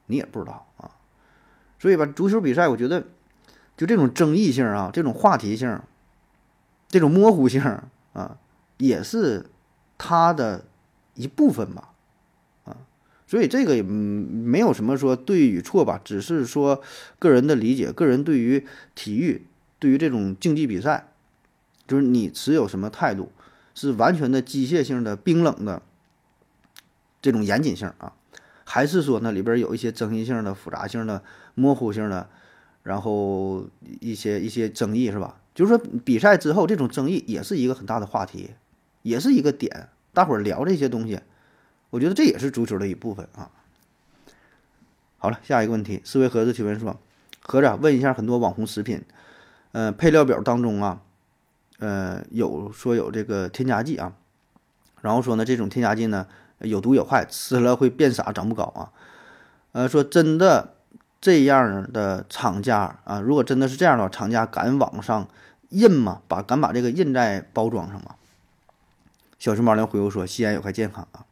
[0.07, 0.91] 你也不知道啊。
[1.81, 3.05] 所以吧，足球比赛，我觉得
[3.77, 5.81] 就这种争议性啊，这种话题性，
[6.87, 7.61] 这种模糊性
[8.13, 8.37] 啊，
[8.77, 9.47] 也是
[9.99, 10.67] 它的
[11.15, 11.89] 一部分吧。
[13.27, 16.83] 所以这个也没有什么说对与错吧，只是说
[17.21, 18.67] 个人的理解，个人对于
[18.97, 19.47] 体育，
[19.79, 21.13] 对于这种竞技比赛，
[21.87, 23.31] 就是你持有什么态度，
[23.73, 25.81] 是完全的机械性的、冰冷的，
[27.23, 28.15] 这种严谨性啊，
[28.65, 31.23] 还是说那里边有一些争议性的、复杂性的、
[31.55, 32.29] 模糊性的，
[32.83, 33.65] 然后
[34.01, 35.41] 一些一些争议是吧？
[35.55, 38.51] 就是说比赛之后这种争议也是一个很大的话题，
[39.03, 41.21] 也是一个点，大伙儿聊这些东西，
[41.91, 43.51] 我觉得这也是足球的一部分啊。
[45.19, 46.99] 好了，下一个问题，思维盒子提问说，
[47.43, 49.03] 盒子问一下很多网红食品，
[49.73, 51.03] 呃，配料表当中啊，
[51.79, 54.15] 呃，有说有这个添加剂啊，
[55.03, 56.27] 然后说呢这种添加剂呢。
[56.63, 58.93] 有毒有害，吃了会变傻、长不高啊。
[59.73, 60.75] 呃，说真的，
[61.21, 65.29] 这样的厂家啊，如果真的是这样的话，厂家敢往上
[65.69, 66.23] 印吗？
[66.27, 68.15] 把敢把这个印在包装上吗？
[69.39, 71.27] 小熊猫连回复说：吸烟有害健康啊。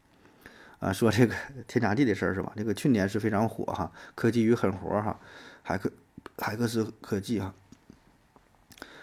[0.81, 1.35] 啊，说这个
[1.67, 2.53] 添加剂的事儿是吧？
[2.55, 5.19] 这个去年是非常火哈，科技与狠活哈，
[5.63, 5.91] 海克
[6.37, 7.55] 海克斯科技哈。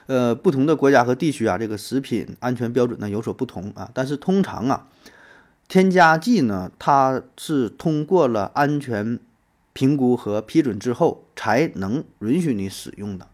[0.06, 4.88] 呃，不同的国家和地区啊，这个食品安全标准呢有所不同啊，但是通常啊。
[5.68, 9.20] 添加剂呢，它是通过了安全
[9.76, 13.28] 评估和批准之后才能允许你使用的，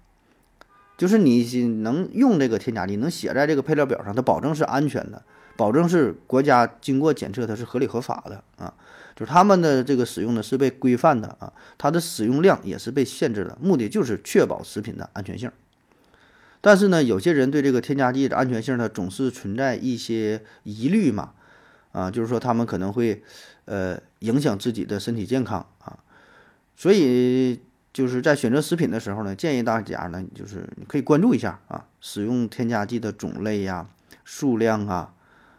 [0.97, 1.43] 就是你
[1.83, 5.23] 能用这个添加剂，能写在这个配料表上，它保证是安全的，
[5.55, 8.73] 保证是国家经过检测它是合理合法的啊，
[9.15, 15.51] 就是他们的这个使用呢是被规范的啊，它的使用量也是被限制的，目的就是确保食品的安全性。
[16.59, 21.33] 但是呢，有些人对这个添加剂的安全性呢总是存在一些疑虑嘛。
[21.91, 23.21] 啊，就是说他们可能会，
[23.65, 25.99] 呃，影响自己的身体健康啊，
[26.81, 27.59] 所以
[27.93, 33.87] 就是在选择食品的时候呢，建议大家呢，就是你可以关注一下啊，使用添加剂的种类呀、
[34.23, 35.13] 数量啊，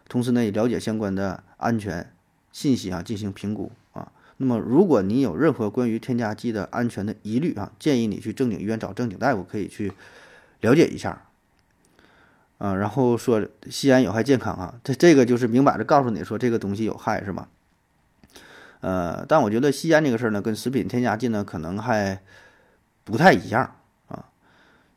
[0.09, 2.11] 同时呢也了解相关的安全
[2.51, 4.11] 信息啊，进行评估啊。
[4.35, 9.93] 那么如果你有任何关于添加剂的安全的疑虑啊，建议你去正经医院找正经大夫，可以去
[10.59, 11.21] 了解一下。
[12.57, 17.47] 啊，然后说吸烟有害健康啊，这这个就是明摆着告诉你说这个东西有害是吗？
[18.83, 22.21] 呃，但我觉得吸烟这个事儿呢，跟食品添加剂呢可能还
[23.03, 23.77] 不太一样
[24.07, 24.25] 啊。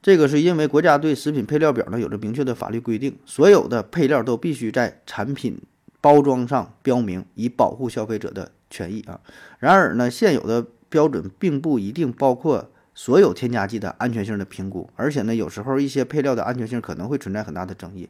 [0.03, 5.59] 这个是因为国家对食品配料表呢有着明确的法律规定，所有的配料都必须在产品
[6.01, 9.20] 包装上标明，以保护消费者的权益啊。
[9.61, 12.70] 然而呢，现有的标准并不一定包括。
[12.99, 18.09] 所有添加剂的安全性的评估，而且呢，有时候一些配料的安全性可能会存在很大的争议，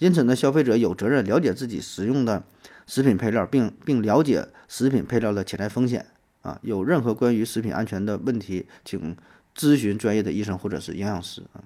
[0.00, 2.42] 因此呢，消费者有责任了解自己食用的
[2.86, 6.06] 食品配料，并并了解食品配料的潜在风险
[6.42, 6.58] 啊。
[6.62, 9.16] 有任何关于食品安全的问题，请
[9.56, 11.60] 咨询专业的医生或者是营养师啊。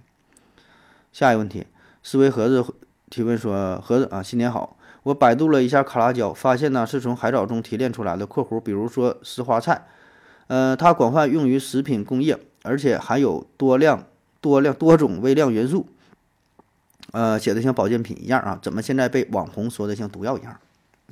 [1.13, 1.67] 下一个问题，
[2.03, 2.65] 思维盒子
[3.09, 4.77] 提问说：盒子啊，新年好！
[5.05, 9.87] 我百度了一下卡拉胶，发现呢是从海藻中提炼出来的（括弧比如说石花菜），
[10.49, 12.39] 呃，它广泛用于食品工业。
[12.63, 14.05] 而且含有多量、
[14.43, 15.87] 多量、多种微量元素，
[17.11, 18.59] 呃，写的像保健品一样啊？
[18.61, 20.61] 怎么现在被网红说的像毒药一样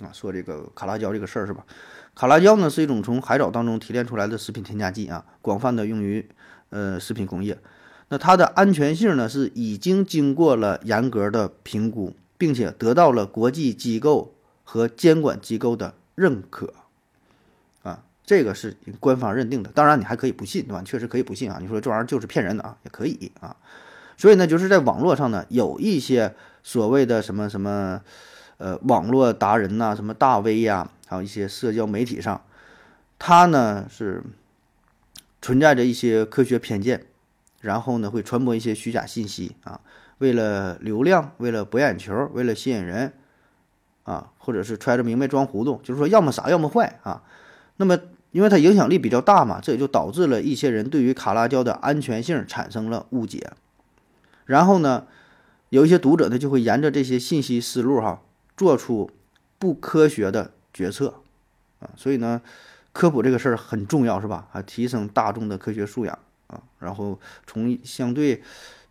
[0.03, 0.11] 啊？
[0.13, 1.65] 说这个卡拉胶这个事儿是吧？
[2.15, 6.29] 卡拉胶呢是一种从海藻当中提炼出来的食品添加剂啊，广泛的用于
[6.71, 7.59] 呃食品工业。
[8.09, 14.35] 那它的安全性呢是已经经过了严格的评估，并且得到了国际机构
[14.65, 16.73] 和监管机构的认可
[17.83, 18.03] 啊。
[18.25, 20.83] 这个是官方认定的，当然你还可以不信，对吧？
[20.85, 21.59] 确实可以不信啊。
[21.61, 23.57] 你说这玩意儿就是骗人的啊，也可以啊。
[24.17, 28.03] 所以呢，就是在网络上呢，有一些所谓的什么什么，
[28.59, 32.43] 呃，网络达人呐，什么大 V 呀，还有一些社交媒体上，
[33.19, 34.23] 他呢是
[35.41, 37.07] 存在着一些科学偏见，
[37.61, 39.81] 然后呢会传播一些虚假信息啊，
[40.19, 43.13] 为了流量，为了博眼球，为了吸引人
[44.03, 47.23] 啊，或者是揣着明白装糊涂，就是说要么傻，要么坏啊。
[47.77, 47.97] 那么
[48.33, 53.53] 因为它影响力比较大嘛，这也就导致了一些人对于卡拉胶的安全性产生了误解。
[54.47, 55.07] 然后呢，
[55.69, 58.21] 有一些读者呢就会沿着这些信息思路哈，
[58.59, 59.11] 做出
[59.59, 61.23] 不科学的决策
[61.81, 61.89] 啊。
[61.97, 62.43] 所以呢，
[62.93, 64.49] 科普这个事儿很重要，是吧？
[64.53, 68.43] 啊，提升大众的科学素养啊，然后从相对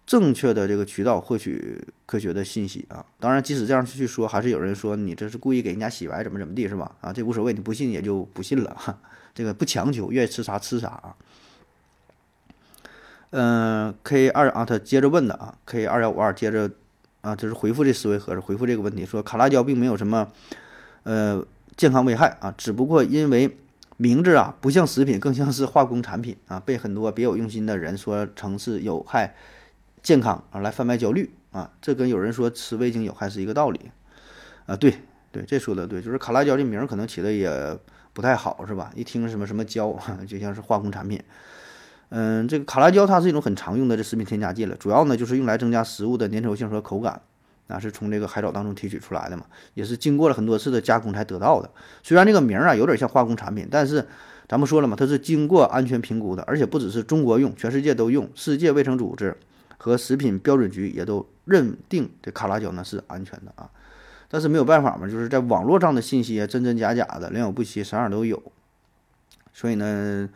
[0.06, 3.06] 正确的这个渠道获取科学的信息啊。
[3.20, 6.96] 当然，即使这样去说，还是有人说你这是故意给人家洗白，怎么怎么地，是吧？
[7.02, 8.98] 啊，这无所谓，你不信也就不信了哈。
[9.36, 11.16] 这个不强求，愿意吃啥吃啥啊。
[13.32, 16.72] 嗯，K 二啊，他接着问的啊，K 二幺五二接着
[17.28, 20.32] 啊，就是回复这思维盒子，回复这个问题，说卡拉胶并没有什么
[21.04, 23.58] 呃健康危害啊，只不过因为
[23.98, 29.36] 名字啊不像食品，更像是化工产品啊，被很多别有用心的人说成是有害
[30.02, 33.92] 健康啊，来贩卖焦虑啊，这跟有人说吃味精有害是一个道理
[34.66, 34.76] 啊。
[34.78, 34.94] 对
[35.32, 37.78] 对，这说的对，就是卡拉胶这名可能起的也。
[38.14, 38.92] 不太好是吧？
[38.96, 39.96] 一听什么什么胶，
[40.28, 41.22] 就像是化工产品。
[42.10, 47.22] 嗯，这个卡拉胶它是一种很常用的这食品添加剂了，主要呢就是用来增加食物的粘稠性和口感。
[47.68, 49.44] 啊，是从这个海藻当中提取出来的嘛，
[49.74, 51.70] 也是经过了很多次的加工才得到的。
[52.02, 54.08] 虽然这个名儿啊有点像化工产品，但是
[54.48, 58.30] 咱们说了嘛，它是经过安全评估的，而且不只是中国用，全世界都用。
[58.36, 59.36] 世界卫生组织
[59.78, 63.70] 和食品标准局也都认定这卡拉胶呢是安全的啊。
[64.30, 68.42] 但是没有办法嘛，就是在网络上的信息啊真真假假的，良莠不齐，啥样都有。
[69.54, 70.30] 所以呢，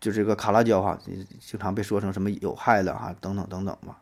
[0.00, 4.00] 就这个卡拉胶哈，经常被说成什么有害的哈，等等等等吧。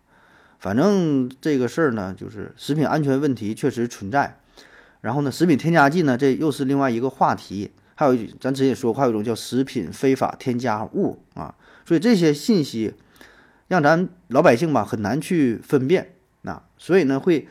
[0.58, 4.38] 反正这个事儿呢，就是食品安全问题确实存在。
[5.00, 7.70] 然后呢，食品添加剂呢，这又是另外一个话题。
[7.94, 11.54] 还有咱之前也说过，还有一种叫食品非法添加物啊。
[11.84, 12.94] 所以这些信息
[13.68, 16.14] 让咱老百姓吧很难去分辨。
[16.42, 17.48] 那所以呢，会。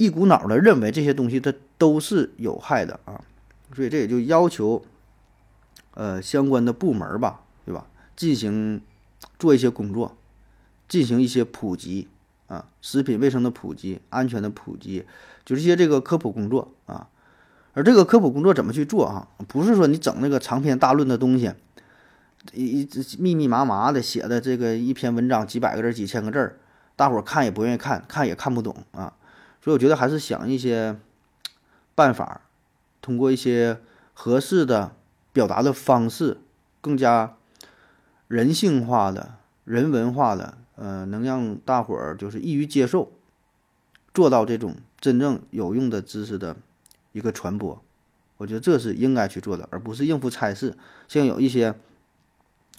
[0.00, 3.20] 一股脑的认为这些东西它都是有害的啊，
[3.74, 4.80] 所以这也就要求，
[5.98, 7.84] 呃，相关的部门吧，对吧？
[8.14, 8.80] 进行
[9.36, 10.16] 做一些工作，
[10.86, 12.06] 进行一些普及
[12.46, 15.04] 啊，食品卫生的普及、安全的普及，
[15.44, 17.08] 就是些这个科普工作啊。
[17.74, 19.26] 而这个科普工作怎么去做啊？
[19.48, 21.52] 不是说你整那个长篇大论的东西，
[22.52, 22.88] 一一
[23.18, 26.56] 密密麻麻的写的这个一篇文章几百个字、几千个字，
[26.94, 29.12] 大伙儿看也不愿意看，看也看不懂啊。
[29.60, 30.96] 所以我觉得还是想一些
[31.96, 32.42] 办法，
[33.02, 33.80] 通过一些
[34.14, 34.92] 合适的
[35.32, 36.38] 表达的方式，
[36.80, 37.36] 更加
[38.26, 43.12] 人性化的、人文化的，呃，能让大伙儿就是易于接受，
[44.12, 46.56] 做到这种真正有用的知识的
[47.12, 47.82] 一个传播。
[48.36, 50.76] 我觉得这是应该去做的，而不是应付差事。
[51.08, 51.74] 像有一些，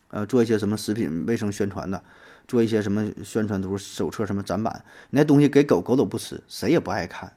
[0.10, 2.04] 呃，做一些什么食品卫生宣传的。
[2.48, 7.32] 做一些什么宣传图、手册、什么展板，那东西给狗狗都不吃，谁也不爱看，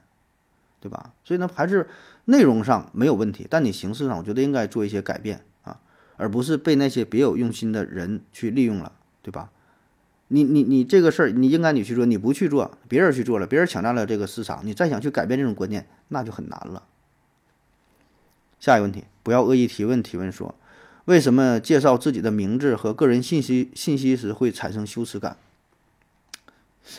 [0.79, 1.13] 对吧？
[1.23, 1.87] 所以呢，还是
[2.25, 5.79] 内容上没有问题，但你形式上，我觉得应该做一些改变啊，
[6.17, 9.49] 而不是被那些别有用心的人去利用了，对吧？
[10.29, 16.83] 你你你这个事儿，你应该你去做，你不去做，别人去做了，别人抢占了这个市场，你再想去改变这种观念，那就很难了。
[18.59, 20.55] 下一个问题，不要恶意提问，提问说。
[21.05, 25.35] 为什么介绍自己的名字和个人信息信息时会产生羞耻感？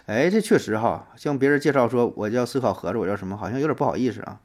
[0.05, 4.41] 哎，这确实哈，向别人介绍说我叫思考盒子，我叫什么，好像有点不好意思啊。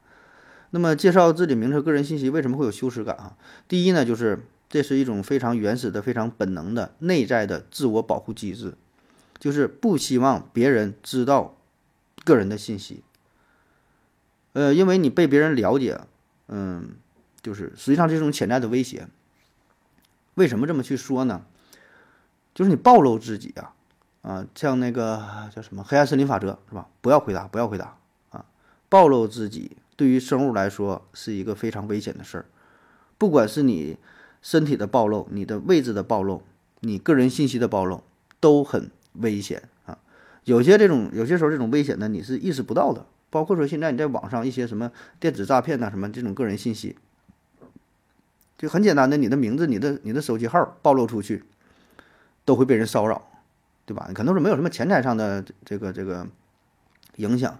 [0.71, 3.37] 那么介绍自己名字、个人信息为什么会有羞耻感啊？
[3.67, 8.75] 第一呢，就是这是一种非常原始的、非常本能的内在的自我保护机制，
[9.39, 11.55] 就是不希望别人知道
[12.23, 13.03] 个人的信息。
[14.53, 16.01] 呃，因为你被别人了解，
[16.47, 16.95] 嗯，
[17.41, 19.07] 就是实际上这种潜在的威胁。
[20.35, 21.43] 为什么这么去说呢？
[22.55, 23.73] 就是你暴露自己啊，
[24.21, 26.87] 啊，像那个叫什么黑暗森林法则是吧？
[27.01, 27.97] 不要回答，不要回答
[28.31, 28.45] 啊！
[28.89, 32.45] 暴露自己对于生物来说是一个非常危险的事儿，
[33.17, 33.97] 不管是你
[34.41, 36.41] 身体的暴露、你的位置的暴露、
[36.79, 38.01] 你个人信息的暴露，
[38.39, 39.97] 都很危险啊！
[40.45, 43.05] 有些这种有些时候这种危险呢，你是意识不到的。
[43.29, 44.89] 包括说现在你在网上一些什么
[45.19, 46.95] 电子诈骗呐，什么这种个人信息。
[48.57, 51.43] 就很简单的，你的名字、你的、你的手机号暴露出去，
[52.45, 53.21] 都会被人骚扰，
[53.85, 54.09] 对吧？
[54.15, 56.25] 可能是没有什么钱财上的这个这个
[57.17, 57.59] 影响，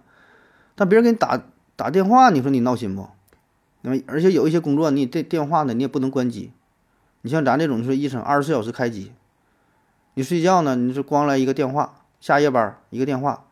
[0.74, 1.38] 但别人给你打
[1.80, 3.08] 打电话，你说你闹心不？
[3.80, 6.52] 那么，而且有一些工作，你这电话呢，你也不能关机。
[7.22, 9.12] 你像咱这种，说医生二十四小时开机，
[10.12, 13.46] 你睡觉呢，你是光来一个电话，下夜班一个电话，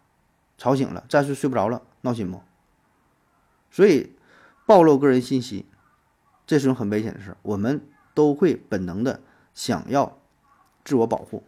[0.59, 2.43] 吵醒了，再睡睡不着了，闹心不？
[3.71, 4.13] 所以，
[4.67, 5.65] 暴露个人信息。
[6.47, 7.81] 这是种很危险的事，我们
[8.13, 9.23] 都会本能的
[9.55, 10.19] 想要
[10.85, 11.43] 自我保护，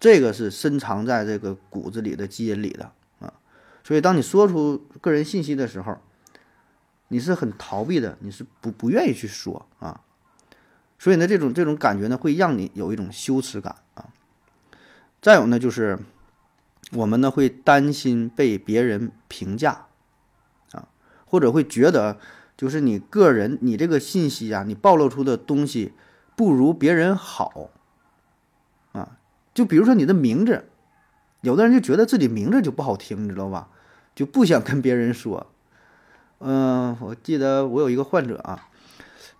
[0.00, 2.90] 这个是深藏在这个骨子里的基因里的。
[3.88, 5.96] 所以，当你说出个人信息的时候，
[7.08, 10.02] 你是很逃避的，你是不不愿意去说啊。
[10.98, 14.10] 所以呢，这种这种感觉呢，会让你有一种羞耻感啊。
[15.22, 15.98] 再有呢，就是
[16.92, 19.86] 我们呢会担心被别人评价
[20.72, 20.88] 啊，
[21.24, 22.18] 或者会觉得。
[22.58, 25.92] 就是你个人，你这个信息啊，你暴露出的东西
[26.36, 27.70] 不如别人好，
[28.90, 29.16] 啊，
[29.54, 30.68] 就比如说你的名字，
[31.40, 33.70] 有的人就觉得自己名字就不好听，你知道吧？
[34.18, 35.46] 就不想跟别人说。
[36.40, 38.66] 嗯，我记得我有一个患者啊，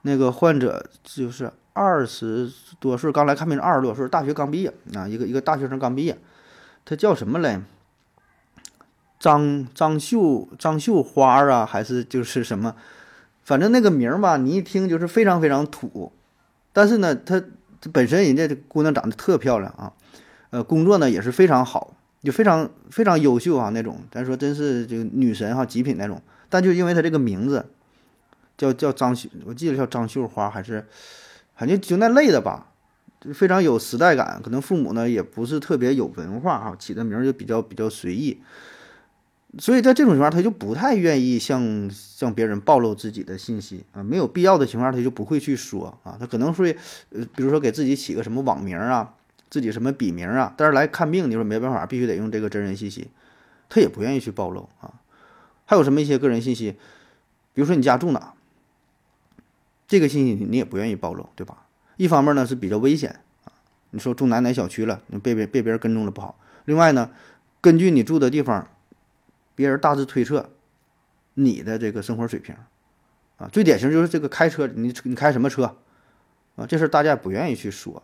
[0.02, 2.48] 那个患者就是二十
[2.78, 6.16] 多岁刚来看病，二十多岁大学刚毕业啊，一个一个大学生刚毕业，
[6.84, 7.60] 他叫什么来？
[9.18, 12.76] 张张秀张秀花啊，还是就是什么？
[13.42, 16.12] 反正那个名儿吧，你一听就是非常非常土，
[16.72, 17.42] 但是呢，她
[17.92, 19.92] 本身人家姑娘长得特漂亮啊，
[20.50, 26.20] 呃，工作呢也是非常好，就非常非常优秀啊那种，咱说真是就女神哈，极品那种。
[26.48, 27.66] 但就因为她这个名字
[28.56, 30.86] 叫叫张秀，我记得叫张秀花还是，
[31.54, 32.72] 反正就那类的吧，
[33.20, 34.40] 就非常有时代感。
[34.42, 38.40] 可能父母呢也不是特别有文化哈，起的名儿就比较比较随意。
[39.58, 46.76] 所以在这种情况，他就不太愿意向向别人暴露自己的信息啊，没有必要的情况，他就不会去说啊，他可能会
[47.10, 49.14] 呃，比如说给自己起个什么网名啊，
[49.50, 53.10] 自己什么笔名啊，但是来看病，你说没办法，必须得用这个真人信息，
[53.68, 55.00] 他也不愿意去暴露啊。
[55.64, 56.72] 还有什么一些个人信息，
[57.52, 58.34] 比如说你家住哪，
[59.86, 61.66] 这个信息你也不愿意暴露，对吧？
[61.96, 63.52] 一方面呢是比较危险啊，
[63.90, 66.38] 你说住哪哪小区了，你被别被别人跟踪了不好。
[66.64, 67.10] 另外呢，
[67.60, 68.68] 根据你住的地方。
[69.58, 70.50] 别人大致推测
[71.34, 72.54] 你的这个生活水平，
[73.38, 75.76] 啊，最典型就是这个开车，你你开什么车，
[76.54, 78.00] 啊，这事大家不愿意去说，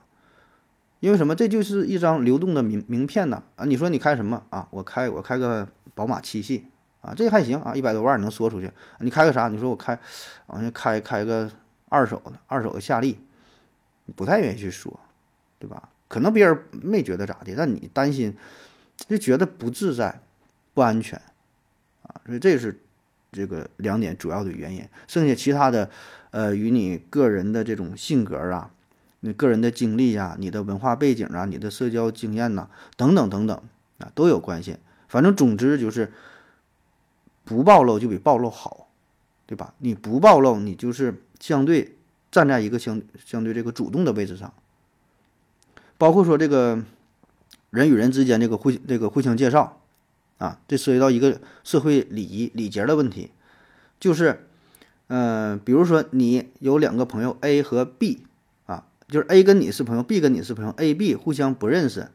[1.01, 1.35] 因为什么？
[1.35, 4.67] 这就是一张流动的名名片呐，啊，你说你开什么啊？
[4.71, 6.65] 我开我开个宝马七系，
[7.03, 8.71] 啊，这还行啊，一百多万能说出去。
[9.01, 9.49] 你开个啥？
[9.49, 9.99] 你说我开，
[10.47, 11.51] 好像开开个
[11.89, 13.19] 二手的，二手的夏利，
[14.17, 14.99] 不太愿意去说，
[15.59, 15.91] 对吧？
[16.09, 18.35] 可能别人没觉得咋的，但你担心，
[19.09, 20.21] 就觉得不自在，
[20.73, 21.21] 不安全。
[22.03, 22.81] 啊，所以这是
[23.33, 25.91] 这个两点主要的原因，剩下其他的，
[26.31, 28.71] 呃，与你个人的这种性格啊，
[29.25, 33.59] 你个人的经历呀，你的文化背景啊，你的社交经验呐，等等等等
[33.97, 34.77] 啊，都有关系。
[35.09, 36.12] 反正总之就是
[37.43, 38.89] 不暴露就比暴露好，
[39.47, 39.72] 对吧？
[39.79, 41.97] 你不暴露，你就是相对
[42.31, 44.53] 站在一个相相对这个主动的位置上，
[45.97, 46.85] 包括说这个
[47.70, 49.81] 人与人之间这个互这个互相介绍。
[50.39, 53.31] 啊，这涉及到一个社会礼仪礼节的问题，
[54.01, 54.47] 就是，
[55.07, 58.27] 嗯，比如说你有两个朋友 A 和 B，
[59.15, 62.09] 就是 A 跟你是朋友，B 跟你是朋友，A、B 互相不认识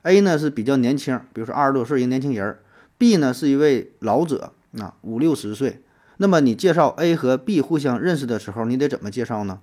[0.00, 2.56] ，A 呢是比较年轻，比如说二十多岁一个年轻人
[2.96, 5.82] ，B 呢是一位老者，啊，五六十岁，
[6.16, 9.60] 那么你介绍 A 和 B 互相认识的时候，你得怎么介绍呢？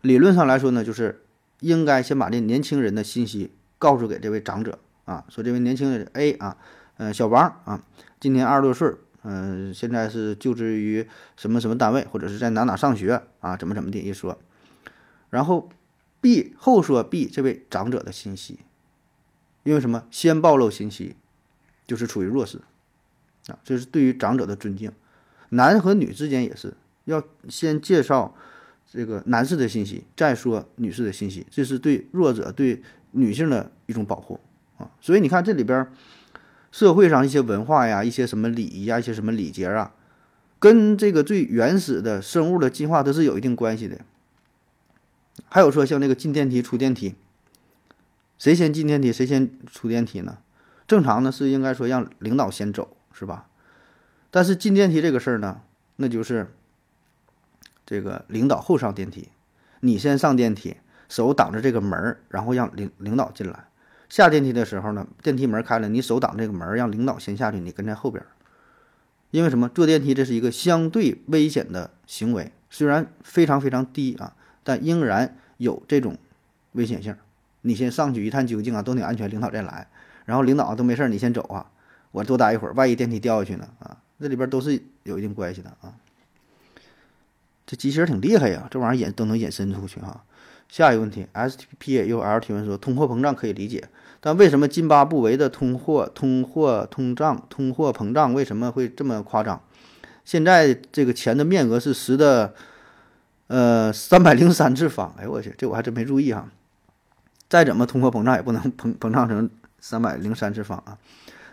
[0.00, 1.22] 理论上来说呢，就是
[1.60, 6.56] 应该先把这年轻人的信息告诉给这位长者，啊，说这位年轻人 A 啊。
[6.96, 7.80] 嗯，小王啊，
[8.18, 8.92] 今年二十多岁，
[9.22, 11.06] 嗯，现在是就职于
[11.36, 13.56] 什么什么单位，或者是在哪哪上学啊？
[13.56, 14.36] 怎么怎么的一说，
[15.32, 15.70] 然后
[16.20, 18.58] B 后说 B 这位长者的信息，
[19.62, 20.04] 因为什么？
[20.10, 21.16] 先暴露信息
[21.86, 22.60] 就是处于弱势
[23.46, 24.92] 啊，这是对于长者的尊敬。
[25.48, 26.74] 男和女之间也是
[27.06, 28.36] 要先介绍
[28.86, 34.38] 这个男士的信息，再说女士的信息，这是对弱者、对女性的一种保护
[34.76, 34.90] 啊。
[35.00, 35.90] 所以你看这里边。
[36.74, 39.92] 社会上一些文化呀，一些什么礼仪呀，一些什么礼节啊，
[40.58, 44.00] 跟这个最原始的生物的进化都是有一定关系的。
[45.48, 47.14] 还有说像那个进电梯、出电梯，
[48.38, 50.38] 谁先进电梯，谁先出电梯呢？
[50.86, 53.48] 正常呢是应该说让领导先走，是吧？
[54.30, 55.60] 但是进电梯这个事儿呢，
[55.96, 56.52] 那就是
[57.86, 59.28] 这个领导后上电梯，
[59.80, 60.76] 你先上电梯，
[61.08, 63.68] 手挡着这个门儿，然后让领领导进来。
[64.08, 68.22] 下电梯的时候呢，电梯门开了，你手挡这个门，让领导先下去，你跟在后边。
[69.30, 69.70] 因为什么？
[69.70, 76.16] 坐电梯这是一个相对危险的行为，虽然非常非常低啊，但仍然有这种
[76.72, 77.16] 危险性。
[77.62, 79.88] 你先上去一探究竟啊，都挺安全，领导再来。
[80.24, 81.70] 然后领导都没事，你先走啊，
[82.10, 83.96] 我多待一会儿，万一电梯掉下去呢啊？
[84.20, 85.94] 这里边都是有一定关系的啊。
[87.66, 90.24] 这机器人挺厉害呀，这玩意儿引都能引申出去哈。
[90.68, 93.88] 下一个问题，S T P A U L 提问说，通货膨胀可以理解。
[94.20, 99.60] 但为什么津巴布韦的通货、通货通胀、通货膨胀为什么会这么夸张？
[100.24, 102.54] 现在这个钱的面额是十的，
[103.48, 105.14] 呃，三百零三次方。
[105.18, 106.48] 哎呦我去，这我还真没注意哈。
[107.48, 110.98] 再怎么通货膨胀也不能 膨膨胀成三百零三次方啊。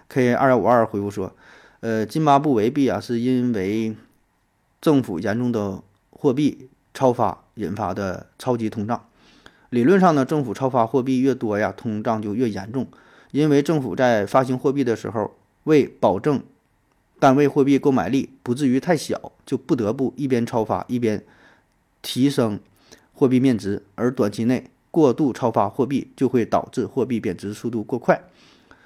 [0.08, 1.36] K 二幺五二回复说，
[1.82, 3.96] 呃，津巴布韦币啊，是因为
[4.80, 9.06] 政府严重的货币超发引发的超级通胀。
[9.70, 12.88] 理论上呢，政府超发货币越多呀，通胀就越严重。
[13.32, 15.36] 因为政府在发行货币的时候，
[15.66, 16.42] 为保证
[17.20, 21.24] 单位货币购买力不至于太小，就不得不一边超发一边
[22.02, 22.60] 提升
[23.14, 23.84] 货币面值。
[23.96, 28.22] 而短期内过度超发货币，就会导致货币贬值速度过快。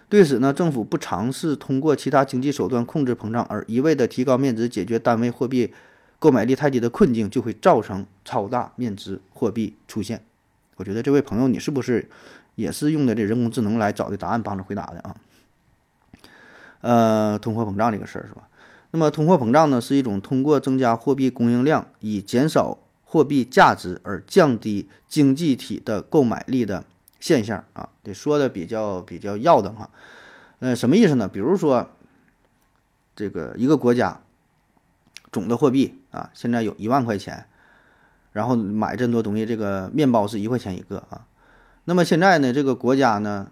[0.10, 5.74] 对此呢，政府不尝试通过其他经济手段控制膨胀，而一味的提高面值解决单位货币
[6.20, 10.24] 购买力太低的困境，就会造成超大面值货币出现。
[10.76, 12.10] 我觉得这位朋友，你是不是
[12.56, 15.16] 也是用的这人工智能来找的答案帮着回答的啊？
[16.82, 18.48] 呃，通货膨胀这个事儿是吧？
[18.92, 22.78] 那么通货膨胀呢，是一种通过增加货币供应量以减少
[23.14, 26.84] 货币价值而降低经济体的购买力的
[27.20, 27.90] 现象啊。
[28.02, 29.92] 得说的比较比较要的哈。
[30.58, 31.28] 呃，什么意思呢？
[31.28, 31.92] 比如说，
[33.16, 34.20] 这个一个国家
[35.32, 37.46] 总的货币啊，现在有一万块钱。
[38.32, 41.28] 然后买这么多东西，这个面包是一块钱一个啊。
[41.84, 43.52] 那么现在呢，这个国家呢，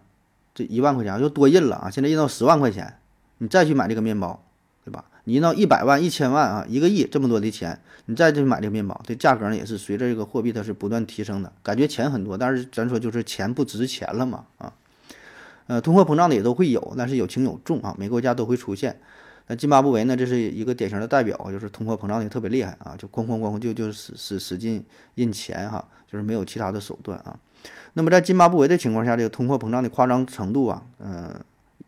[0.56, 2.98] 这一万块钱又多印了啊，现在印到十万块钱。
[3.38, 4.44] 你再去买这个面包，
[4.84, 5.06] 对吧？
[5.26, 14.74] 你到一百万、一千万啊，一个亿这么多的钱，你再去买这个面包，这价格呢也是随着这个货币它是不断提升的，感觉钱很多，但是咱说就是钱不值钱了嘛啊。
[15.68, 19.00] 呃，通货膨胀的也都会有，但是有轻有重啊，每个国家都会出现。
[19.48, 24.84] 那津巴布韦呢，这是一个典型的代表，就是通货膨胀的特别厉害啊，就哐哐哐就就使使使劲
[25.16, 27.38] 印钱哈，就是没有其他的手段啊。
[27.94, 31.40] 那么在津巴布韦的情况下，这个通货膨胀的夸张程度啊，呃，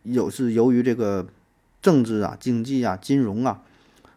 [0.04, 1.26] 有是由于这个
[1.84, 3.60] 政治啊、经济啊、金融啊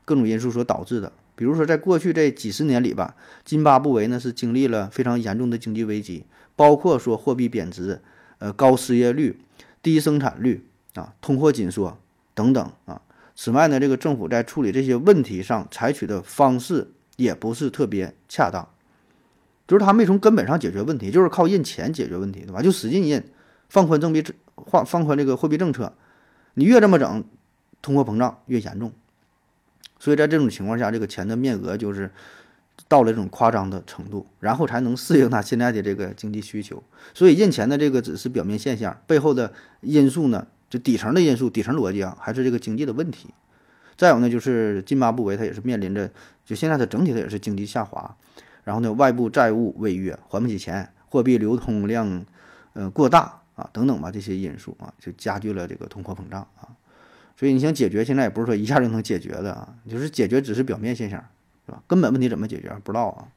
[0.06, 1.12] 各种因素所导致的。
[1.36, 8.02] 比如说，在过去这几十年里吧，津巴布韦呢是经历了非常严重的经济危机，包括说货币贬值、
[8.40, 9.38] 呃高失业率、
[9.84, 10.66] 低生产率
[10.96, 11.98] 啊、通货紧缩
[12.34, 13.02] 等等啊。
[13.36, 18.66] 此外呢，这个政府在处理这些问题上采取的方式也不是特别恰当。
[19.68, 22.62] 就是他没从根本上解决问题，就是靠印钱解决问题，对吧？
[22.62, 23.22] 就使劲印，
[23.68, 24.24] 放宽政币
[24.72, 25.94] 放放宽这个货币政策，
[26.54, 27.24] 你越这么整，
[27.82, 28.92] 通货膨胀越严重。
[30.00, 32.12] 所以在这种情况下，这个钱的面额就是
[32.88, 36.84] 到了这种夸张的程度，然后才能适应它现在的这个经济需求。
[37.14, 39.52] 所以印钱的这个只是表面现象，背后的
[39.82, 43.34] 因素呢，就底层的因素、底层逻辑啊，还是这个经济的问题。
[43.98, 46.12] 再有呢，就是津巴布韦它也是面临着，
[46.46, 48.16] 就现在它整体它也是经济下滑。
[48.64, 52.24] 然后呢，外部债务违约，还不起钱，货币流通量，
[52.74, 56.70] 呃，过大啊，等等吧，这些因素啊，就加剧了这个通货膨胀啊。
[57.38, 61.24] 所以你想解决，现在也不是说一下就能解决的啊，就是解决只是表面现象，
[61.68, 61.84] 是吧？
[61.86, 63.28] 根本问题怎么解决不知道啊。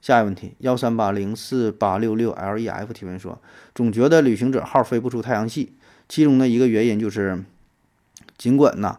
[0.00, 3.40] 下一个问题，幺三八零四八六六 L E F 提问说，
[3.74, 5.74] 总觉得旅行者号飞不出太阳系，
[6.08, 7.44] 其中的一个原因就是，
[8.38, 8.98] 尽管呐，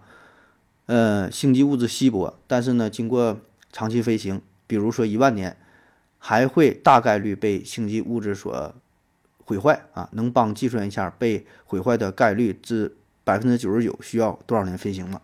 [0.85, 3.39] 呃，星际物质稀薄，但是呢，经过
[3.71, 4.41] 长期飞行。
[4.65, 5.55] 比如说一万年，
[6.19, 8.75] 还会大概率被星际物质所
[9.45, 10.09] 毁坏啊？
[10.11, 12.97] 能帮计算一下被毁坏的概率至
[13.27, 15.19] 百分之九十九需要多少年飞行吗？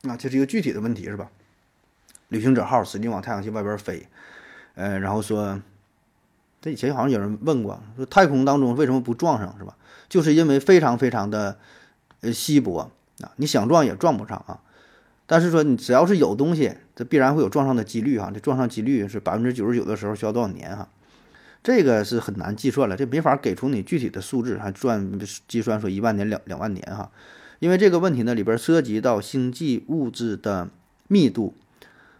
[0.00, 1.30] 那这是一个具体的问题是吧？
[2.28, 4.08] 旅行者号使劲往太阳系外边飞，
[4.74, 5.60] 呃，然后说，
[6.62, 9.76] 这以前好像有人问过，说太空当中为什么不撞上是吧？
[10.08, 11.58] 就是因为非常非常的
[12.22, 14.58] 呃稀薄啊，你想撞也撞不上啊。
[15.26, 18.30] 但是说你只要是有东西，这必然会有撞上的几率哈。
[18.32, 20.88] 这撞上几率是百分之九十九的时候需要多少年哈？
[21.62, 27.10] 这个是很难计算了，这没法给出你具体的数字，还算计算说一万年两两万年哈。
[27.58, 30.68] 因为这个问题呢里边涉及到星际物质的
[31.08, 31.54] 密度，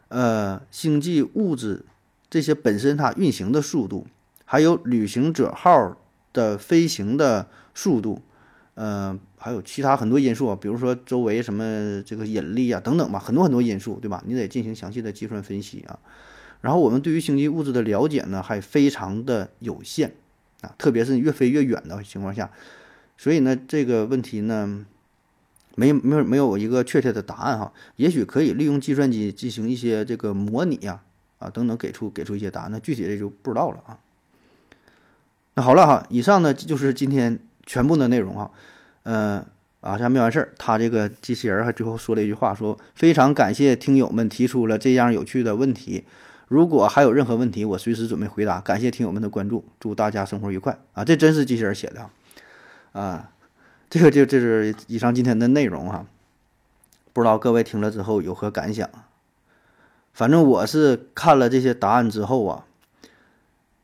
[0.09, 1.85] 呃，星际物质
[2.29, 4.07] 这些本身它运行的速度，
[4.45, 5.97] 还有旅行者号
[6.33, 8.23] 的飞行的速度，
[8.75, 9.19] 呃。
[9.41, 14.21] 还有其他很多因素，比如说周围什么这个引力啊等等吧，很多很多因素，对吧？
[14.27, 15.97] 你得进行详细的计算分析啊。
[16.61, 20.13] 然后我们对于星际物质的了解呢，还非常的有限
[20.61, 22.51] 啊，特别是越飞越远的情况下。
[23.17, 24.85] 所以呢，这个问题呢，
[25.77, 27.73] 没没有没有一个确切的答案哈。
[27.97, 31.03] 也许可以利用计算机进行一些这个模拟呀
[31.39, 32.71] 啊等等，给出给出一些答案。
[32.71, 33.99] 那具体的就不知道了啊。
[35.55, 38.51] 那好了哈，以上呢就是今天全部的内容哈。
[39.05, 39.45] 嗯
[39.81, 46.03] 啊，下没完事儿，他这个机器人还最后说了一句话，说非常感谢听友们提出了这样有趣的问题，
[46.49, 48.61] 如果还有任何问题，我随时准备回答。
[48.61, 51.05] 感谢听友们的关注，祝大家生活愉快啊！
[51.05, 52.11] 这真是机器人写的
[52.93, 53.31] 啊！
[53.91, 56.07] 这个就这是以上今天的内容哈，
[57.13, 58.89] 不知道各位听了之后有何感想？
[60.13, 62.65] 反正我是看了这些答案之后啊，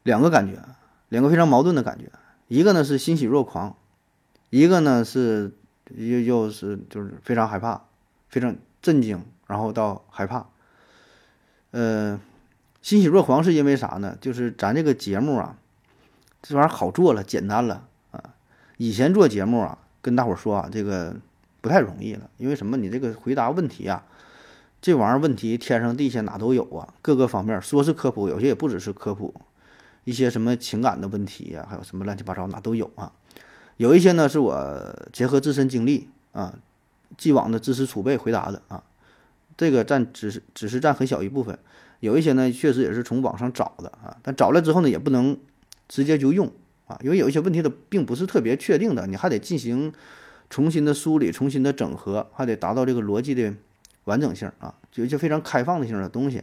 [0.03, 0.59] 两个感觉，
[1.11, 2.11] 两个非常矛盾的感觉，
[2.49, 3.77] 一个呢是欣喜若狂。
[4.51, 5.53] 一个呢是
[5.95, 7.83] 又又是就是非常害怕，
[8.29, 10.47] 非常震惊，然后到害怕，
[11.73, 12.21] 呃，
[12.85, 14.18] 欣喜若狂是因为啥呢？
[14.20, 15.57] 就是咱这个节目啊，
[16.43, 18.35] 这玩意儿好做了，简单了啊。
[18.76, 21.16] 以前做节目啊，跟大伙儿说啊，这个
[21.62, 22.76] 不太容易了，因为什么？
[22.76, 24.05] 你这个回答问题啊，
[24.82, 29.35] 这玩意儿问题天上地下哪都有啊，各个方面说是科普，有些也不只是科普，
[30.05, 33.11] 一些什么情感的问题呀，还有什么乱七八糟哪都有啊。
[33.78, 36.55] 有一些呢是我结合自身经历啊，
[37.16, 38.82] 既往的知识储备回答的啊，
[39.57, 41.59] 这个占只是只是占很小一部分。
[42.05, 45.36] 有一些呢确实也是从网上找的啊，但找来之后呢也不能
[45.88, 46.50] 直接就用
[46.86, 49.92] 啊，因为有一些问题的并不是特别确定的，你还得进行
[50.50, 53.52] 重新的梳理、重新的整合，还得达到这个逻辑的
[54.05, 56.42] 完整性啊，有一些非常开放的性的东西。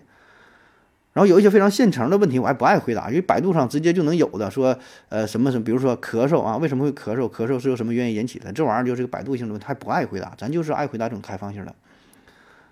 [1.14, 7.30] 然后有一些非常现成的问题，我还不爱回答，因为百度上直接就能有的说，呃，什么什么，比如说咳嗽啊，为什么会咳嗽？
[7.30, 8.52] 咳嗽是由什么原因引起的？
[8.54, 11.76] 这玩意儿就是个百度性的问题，还不爱回答，咱就是爱回答这种开放性的。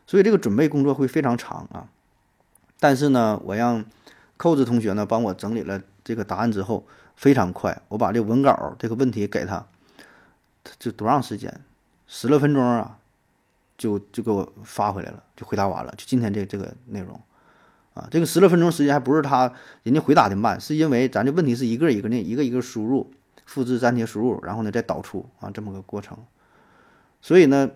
[0.08, 1.88] 所以这个准备工作会非常长啊。
[2.80, 3.84] 但是呢，我让
[4.38, 9.66] 扣子同学呢帮我整理了这个答案之后，非常快，我把这文稿这个问题给他，
[10.80, 11.60] 这多长时间？
[12.08, 12.98] 十来分钟啊，
[13.78, 17.20] 就就给我发回来了，就回答完了，就今天这这个内容，
[17.94, 19.54] 啊，这个十来分钟时间还不是他
[19.84, 23.12] 人家回答的慢，是因为咱这问题是一个一个的，一个一个输入，
[23.46, 26.18] 复制粘贴输入，然后呢再导出啊，这么个过程，
[27.22, 27.70] 所以呢，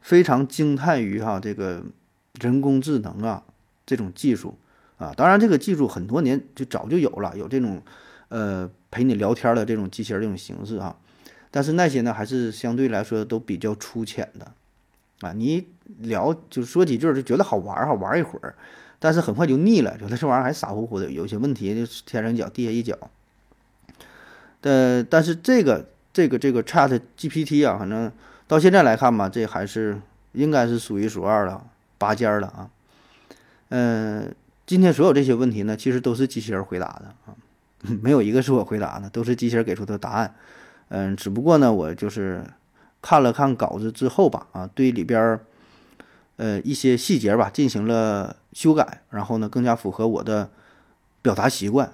[0.00, 1.82] 非常惊叹于哈这个
[2.40, 3.42] 人工智能啊
[3.92, 4.56] 这种技术
[4.96, 7.82] 啊，当然这个技术很多年就早就有了，有这种
[8.28, 10.96] 呃陪你聊天的这种机器人这种形式啊。
[11.50, 14.50] 但是那些呢，还是相对来说都比较粗浅的，
[15.20, 15.66] 啊，你
[15.98, 18.54] 聊就说几句就觉得好玩哈，玩一会儿，
[18.98, 22.96] 但是很快就腻了，觉得这玩意儿还傻乎乎的，有些问题就天上一脚地下一脚。
[24.62, 28.10] 呃，但是这个这个这个 Chat GPT 啊，反正
[28.46, 30.00] 到现在来看吧，这还是
[30.32, 31.60] 应该是数一数二的，
[31.98, 32.70] 拔尖了啊。
[33.74, 34.34] 嗯，
[34.66, 37.32] 今天所有这些问题呢，其实都是机器人回答的啊，
[38.02, 40.34] 没有一个是我回答的，都是机器人给出的答案。
[40.88, 42.44] 嗯，只不过呢，我就是
[43.00, 45.40] 看了看稿子之后吧，啊，对里边儿
[46.36, 50.50] 呃一些细节吧进行了修改，然后呢更加符合我的
[51.22, 51.92] 表达习惯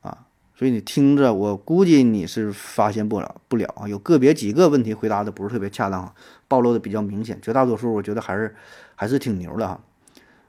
[0.00, 0.26] 啊，
[0.56, 6.12] 所以你听着，我估计你是发现不了不了啊，有个别几个问题回答的不是特别恰当，
[6.48, 8.56] 暴露的比较明显，绝大多数我觉得还是
[8.96, 9.80] 还是挺牛的哈，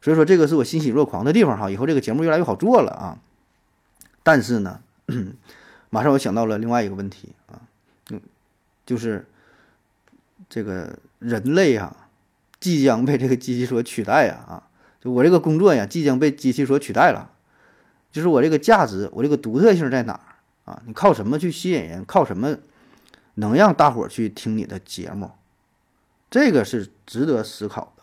[0.02, 3.20] 所以说这个是我欣喜若狂的地方哈，以后这个节目越来越好做了啊，
[4.24, 4.82] 但是呢，
[5.90, 7.62] 马上我想到了另外一个问题啊。
[8.10, 8.20] 嗯
[8.84, 9.26] 就是
[10.50, 11.96] 这个人类啊，
[12.60, 14.44] 即将被这个机器所取代呀！
[14.50, 14.64] 啊，
[15.00, 17.30] 就我这个工作呀，即将被机器所取代了。
[18.12, 20.36] 就是我这个价值，我这个独特性在哪儿
[20.66, 20.82] 啊？
[20.86, 22.04] 你靠什么去吸引人？
[22.04, 22.58] 靠什么
[23.36, 25.32] 能让大伙儿去听你的节目？
[26.30, 28.01] 这个是值得思考的！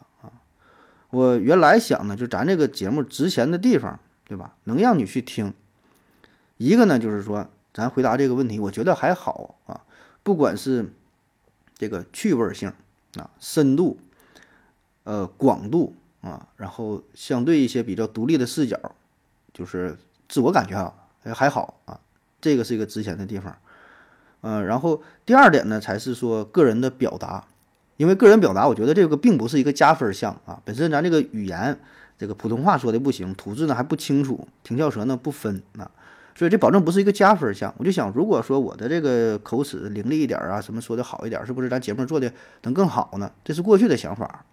[1.10, 4.56] 我原来想呢，就咱这个节目值钱的地方，对吧？
[4.64, 5.54] 能让你去听。
[6.58, 9.80] 一个呢，就是说咱回答这个问题，我觉得还好啊。
[10.22, 10.92] 不管是
[11.76, 12.72] 这个趣味性
[13.16, 13.98] 啊、深度、
[15.04, 18.78] 呃广度啊，然后相对一些比较独立的视角，
[19.54, 19.96] 就是
[20.28, 20.92] 自我感觉啊
[21.34, 21.98] 还好啊，
[22.40, 23.56] 这个是一个值钱的地方。
[24.42, 27.46] 嗯，然后第二点呢，才是说个人的表达，
[27.98, 30.58] 因为个人表达，我觉得这个并不是一个加分项啊。
[30.64, 31.78] 本身咱这个语言，
[32.16, 35.90] 这个普通话说的不行，吐字呢还不清楚，平翘舌呢不分啊。
[36.36, 42.32] 所以这保证不是一个加分项，我就想，如果说我的这个口齿伶俐一点啊，什么说的好一点，是不是咱节目做的
[42.62, 43.30] 能更好呢？
[43.42, 44.44] 这是过去的想法。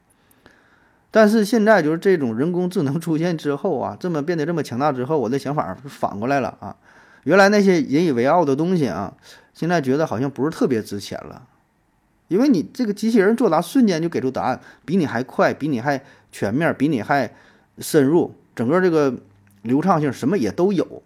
[1.12, 6.76] 但是现在就是这种人工智能出现之后啊，这么变得这么强大之后，我的想法反过来了啊。
[7.24, 9.14] 原来那些引以为傲的东西啊，
[9.54, 11.44] 现在觉得好像不是特别值钱了，
[12.28, 17.34] 因为你这个机器人作答瞬间就给出答案，比你还快，比你还全面，比你还
[17.78, 19.14] 深入，整个这个
[19.62, 21.04] 流畅性什么也都有。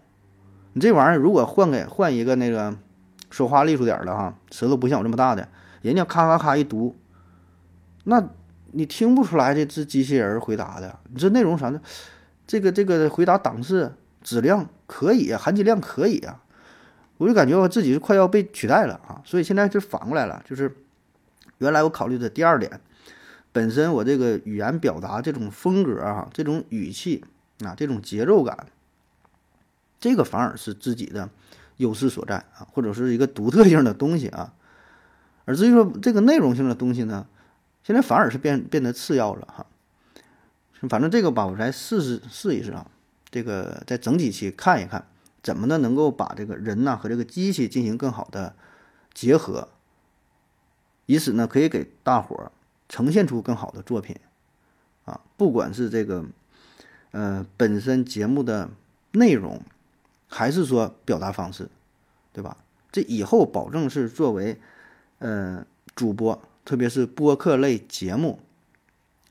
[0.74, 2.76] 你这玩意儿如果换给换一个那个
[3.30, 5.48] 说话利索点的哈，舌头不像我这么大的，
[5.82, 6.96] 人家咔咔咔一读，
[8.06, 8.30] 那
[8.72, 11.00] 你听不出来这是机器人回答的。
[11.10, 11.82] 你这内容啥的，
[12.48, 16.42] 这个这个回答档次质量可以，含金量可以啊，
[17.18, 19.22] 我就感觉我自己快要被取代了啊。
[19.26, 20.76] 所以现在就反过来了，就是
[21.60, 22.82] 原来我考虑的第二点，
[23.54, 27.24] 本身我这个语言表达这种风格啊，这种语气
[27.64, 28.68] 啊，这种节奏感。
[30.00, 31.30] 这个反而是自己的
[31.78, 34.54] 优势所在啊，或者是一个独特性的东西啊。
[35.46, 37.28] 而至于说这个内容性的东西呢，
[37.84, 39.66] 现在反而是变变得次要了哈。
[40.88, 42.88] 反正这个吧，我来试试试一试啊。
[43.30, 45.06] 这个在整体期看一看，
[45.44, 48.56] 怎么呢能够把这个人呐和这个机器进行更好的
[49.14, 49.68] 结合，
[51.10, 52.52] 以此呢可以给大伙儿
[52.88, 54.16] 呈现出更好的作品
[55.06, 55.20] 啊。
[55.36, 56.24] 不管是这个
[57.12, 58.70] 呃本身节目的
[59.12, 59.60] 内容。
[60.32, 61.68] 还是说表达方式，
[62.32, 62.56] 对吧？
[62.92, 64.62] 这以后保证是作为，
[65.18, 68.40] 呃，主播，特别是播客类节目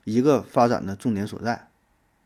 [0.03, 1.69] 一个发展的重点所在，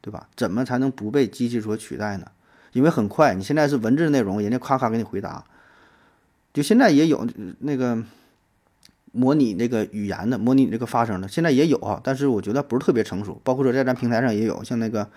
[0.01, 0.27] 对吧？
[0.35, 2.31] 怎么才能不被机器所取代呢？
[2.71, 5.45] 因为很快，你现在是文字内容，人家咔咔给你回答，
[6.51, 7.27] 就现在也有
[7.59, 8.03] 那个
[9.13, 12.01] 模拟那个语言的，模拟你这个发声的，现在也有啊。
[12.03, 15.09] 但是我觉得不是特别成熟，包括说在咱平台上也有，像那个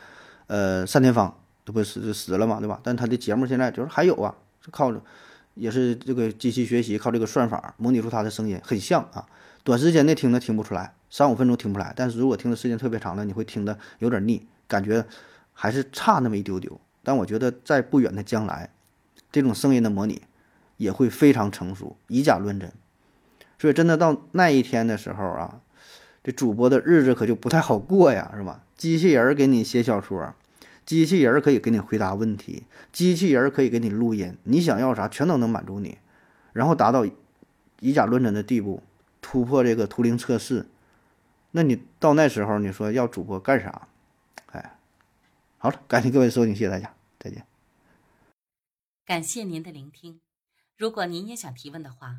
[0.47, 1.37] 呃单田芳。
[1.65, 2.79] 这不死死了嘛，对吧？
[2.85, 4.33] 但他的节目现在就是还有啊，
[4.65, 5.03] 是靠着，
[5.55, 9.27] 也是这个机器学习，靠这个算法模拟出他的声音，很像啊。
[9.65, 15.05] 短时间内听的听不出来，三五分钟听不出来，但是如果听的时间特别长了，你会听的有点腻，感觉
[15.53, 16.81] 还是差那么一丢丢。
[17.03, 18.71] 但我觉得在不远的将来，
[19.33, 20.23] 这种声音的模拟
[20.77, 22.71] 也会非常成熟，以假乱真。
[23.59, 25.61] 所以真的到那一天的时候啊，
[26.23, 28.65] 这主播的日子可就不太好过呀，是吧？
[28.77, 30.35] 机器人给你写小说。
[30.85, 35.99] 机器人可以给你回答问题，机器人可以给你录音，你想要啥全都能满足你，
[36.53, 37.05] 然后达到
[37.81, 38.83] 以假乱真的地步，
[39.21, 40.67] 突破这个图灵测试，
[41.51, 43.89] 那你到那时候你说要主播干啥？
[44.53, 44.79] 哎，
[45.59, 47.45] 好了，感谢各位收听，谢谢大家，再见。
[49.05, 50.21] 感谢您的聆听。
[50.77, 52.19] 如果您也想提问的话，